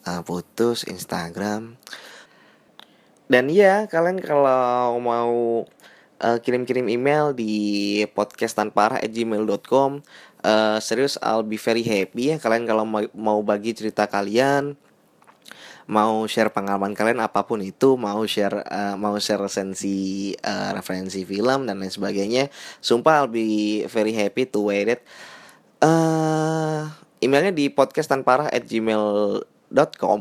uh, 0.04 0.20
putus 0.26 0.82
Instagram. 0.84 1.78
Dan 3.30 3.46
ya 3.46 3.86
kalian 3.86 4.18
kalau 4.18 4.98
mau 4.98 5.64
kirim-kirim 6.20 6.90
uh, 6.90 6.92
email 6.92 7.24
di 7.32 7.54
podcast 8.12 8.58
tanpa 8.58 8.92
arah 8.92 9.00
gmail.com 9.06 10.04
uh, 10.44 10.76
serius 10.82 11.16
I'll 11.22 11.46
be 11.46 11.56
very 11.56 11.86
happy 11.86 12.34
ya. 12.34 12.36
Kalian 12.42 12.66
kalau 12.66 12.84
mau 13.14 13.40
bagi 13.40 13.72
cerita 13.72 14.10
kalian 14.10 14.76
mau 15.90 16.22
share 16.30 16.54
pengalaman 16.54 16.94
kalian 16.94 17.18
apa 17.18 17.42
pun 17.42 17.58
itu 17.66 17.98
mau 17.98 18.22
share 18.22 18.62
uh, 18.62 18.94
mau 18.94 19.18
share 19.18 19.42
resensi 19.42 20.30
uh, 20.38 20.70
referensi 20.70 21.26
film 21.26 21.66
dan 21.66 21.82
lain 21.82 21.90
sebagainya 21.90 22.46
sumpah 22.78 23.26
I'll 23.26 23.32
be 23.32 23.82
very 23.90 24.14
happy 24.14 24.46
to 24.54 24.70
wait 24.70 24.86
it. 24.86 25.02
Uh, 25.82 26.86
emailnya 27.18 27.50
di 27.50 27.66
podcast 27.74 28.06
tanpa 28.06 28.46
at 28.46 28.62
gmail.com 28.70 30.20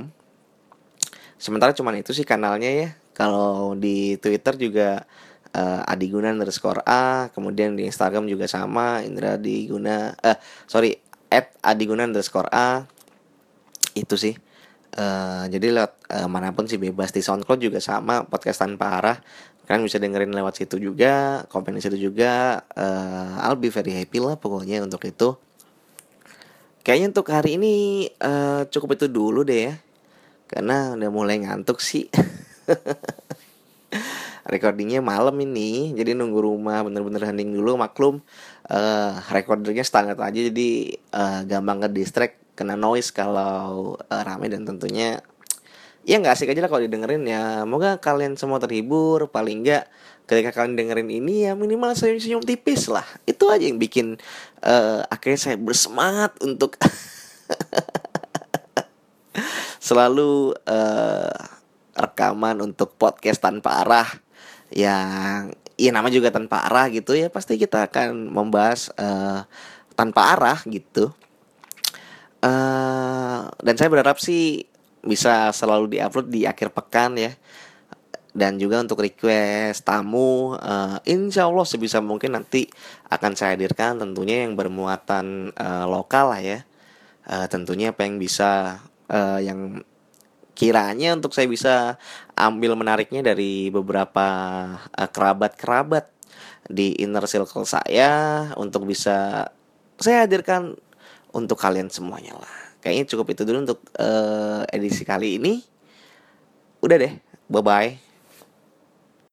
sementara 1.38 1.72
cuman 1.78 2.02
itu 2.02 2.18
sih 2.18 2.26
kanalnya 2.26 2.70
ya. 2.74 2.89
Kalau 3.14 3.78
di 3.78 4.18
Twitter 4.18 4.58
juga 4.58 5.06
uh, 5.54 5.86
Adiguna 5.86 6.34
underscore 6.34 6.82
A 6.82 7.30
kemudian 7.30 7.78
di 7.78 7.86
Instagram 7.86 8.26
juga 8.26 8.50
sama 8.50 9.06
Indra 9.06 9.38
Diguna 9.38 10.18
eh 10.18 10.34
uh, 10.34 10.38
sorry 10.66 10.98
at 11.30 11.54
Adiguna 11.62 12.10
underscore 12.10 12.50
A. 12.50 12.89
Itu 13.93 14.18
sih 14.18 14.49
Uh, 15.00 15.47
jadi 15.47 15.72
lewat 15.72 15.95
uh, 16.12 16.28
mana 16.28 16.52
pun 16.52 16.68
sih 16.68 16.76
bebas. 16.76 17.16
Di 17.16 17.24
SoundCloud 17.24 17.64
juga 17.64 17.80
sama 17.80 18.28
podcast 18.28 18.60
tanpa 18.60 19.00
arah. 19.00 19.18
Kalian 19.64 19.88
bisa 19.88 19.95
dengerin 19.95 20.36
lewat 20.36 20.60
situ 20.60 20.76
juga 20.76 21.45
komen 21.47 21.78
di 21.78 21.80
situ 21.80 21.95
juga. 21.95 22.60
Uh, 22.76 23.39
I'll 23.47 23.56
be 23.56 23.72
very 23.72 23.95
happy 23.95 24.20
lah 24.20 24.36
pokoknya 24.36 24.84
untuk 24.84 25.08
itu. 25.08 25.39
Kayaknya 26.84 27.08
untuk 27.16 27.28
hari 27.32 27.56
ini 27.56 27.74
uh, 28.20 28.68
cukup 28.68 29.00
itu 29.00 29.08
dulu 29.08 29.47
deh 29.47 29.72
ya. 29.72 29.74
Karena 30.52 31.00
udah 31.00 31.12
mulai 31.14 31.39
ngantuk 31.39 31.80
sih. 31.80 32.12
Recordingnya 34.50 35.06
malam 35.06 35.38
ini 35.38 35.93
jadi 35.93 36.18
nunggu 36.18 36.41
rumah 36.41 36.82
bener-bener 36.82 37.22
hening 37.24 37.54
dulu 37.54 37.78
maklum. 37.78 38.20
Uh, 38.66 39.14
recordernya 39.32 39.86
standar 39.86 40.18
aja 40.18 40.50
jadi 40.50 40.97
uh, 41.14 41.45
gampang 41.45 41.86
ke 41.86 41.88
distract 41.93 42.41
kena 42.60 42.76
noise 42.76 43.16
kalau 43.16 43.95
uh, 43.95 44.24
rame 44.28 44.51
dan 44.51 44.68
tentunya 44.68 45.24
ya 46.03 46.20
nggak 46.20 46.36
asik 46.36 46.51
aja 46.51 46.68
lah 46.68 46.68
kalau 46.68 46.84
didengerin 46.84 47.24
ya. 47.24 47.64
Moga 47.64 48.03
kalian 48.03 48.36
semua 48.36 48.60
terhibur 48.60 49.32
paling 49.32 49.64
nggak 49.64 49.88
ketika 50.28 50.51
kalian 50.51 50.76
dengerin 50.76 51.07
ini 51.07 51.47
ya 51.47 51.55
minimal 51.55 51.95
senyum-senyum 51.95 52.43
tipis 52.43 52.91
lah. 52.91 53.07
Itu 53.24 53.47
aja 53.47 53.64
yang 53.64 53.80
bikin 53.80 54.20
uh, 54.60 55.07
akhirnya 55.07 55.39
saya 55.39 55.55
bersemangat 55.55 56.36
untuk 56.43 56.76
selalu 59.88 60.51
uh, 60.68 61.39
rekaman 61.95 62.60
untuk 62.60 62.99
podcast 62.99 63.39
tanpa 63.39 63.88
arah 63.88 64.10
yang 64.76 65.55
ya 65.80 65.95
nama 65.95 66.12
juga 66.12 66.28
tanpa 66.36 66.68
arah 66.68 66.91
gitu 66.91 67.16
ya. 67.16 67.32
Pasti 67.32 67.55
kita 67.55 67.88
akan 67.88 68.28
membahas 68.28 68.91
uh, 68.99 69.47
tanpa 69.95 70.36
arah 70.36 70.60
gitu 70.68 71.16
uh, 72.44 73.48
dan 73.60 73.76
saya 73.76 73.90
berharap 73.92 74.18
sih 74.20 74.68
bisa 75.04 75.52
selalu 75.56 75.98
diupload 75.98 76.28
di 76.28 76.44
akhir 76.44 76.72
pekan 76.76 77.16
ya. 77.20 77.34
Dan 78.30 78.62
juga 78.62 78.78
untuk 78.80 79.02
request 79.02 79.90
tamu 79.90 80.54
uh, 80.54 81.02
insya 81.10 81.50
Allah 81.50 81.66
sebisa 81.66 81.98
mungkin 81.98 82.38
nanti 82.38 82.70
akan 83.10 83.34
saya 83.34 83.58
hadirkan 83.58 83.98
tentunya 83.98 84.46
yang 84.46 84.54
bermuatan 84.54 85.50
uh, 85.58 85.90
lokal 85.90 86.32
lah 86.38 86.42
ya. 86.42 86.60
Uh, 87.26 87.50
tentunya 87.50 87.90
apa 87.90 88.06
yang 88.06 88.22
bisa 88.22 88.82
uh, 89.10 89.42
yang 89.42 89.82
kiranya 90.54 91.16
untuk 91.16 91.34
saya 91.34 91.48
bisa 91.50 91.74
ambil 92.38 92.78
menariknya 92.78 93.24
dari 93.34 93.74
beberapa 93.74 94.28
uh, 94.94 95.10
kerabat-kerabat 95.10 96.12
di 96.70 97.00
inner 97.02 97.26
circle 97.26 97.66
saya 97.66 98.12
untuk 98.60 98.86
bisa 98.86 99.50
saya 99.98 100.30
hadirkan 100.30 100.78
untuk 101.34 101.58
kalian 101.60 101.92
semuanya 101.92 102.38
lah. 102.38 102.54
Kayaknya 102.80 103.06
cukup 103.12 103.28
itu 103.36 103.42
dulu 103.44 103.58
untuk 103.68 103.80
uh, 104.00 104.64
edisi 104.72 105.04
kali 105.04 105.36
ini. 105.36 105.60
Udah 106.80 106.96
deh, 106.96 107.14
bye 107.52 107.64
bye. 107.64 108.09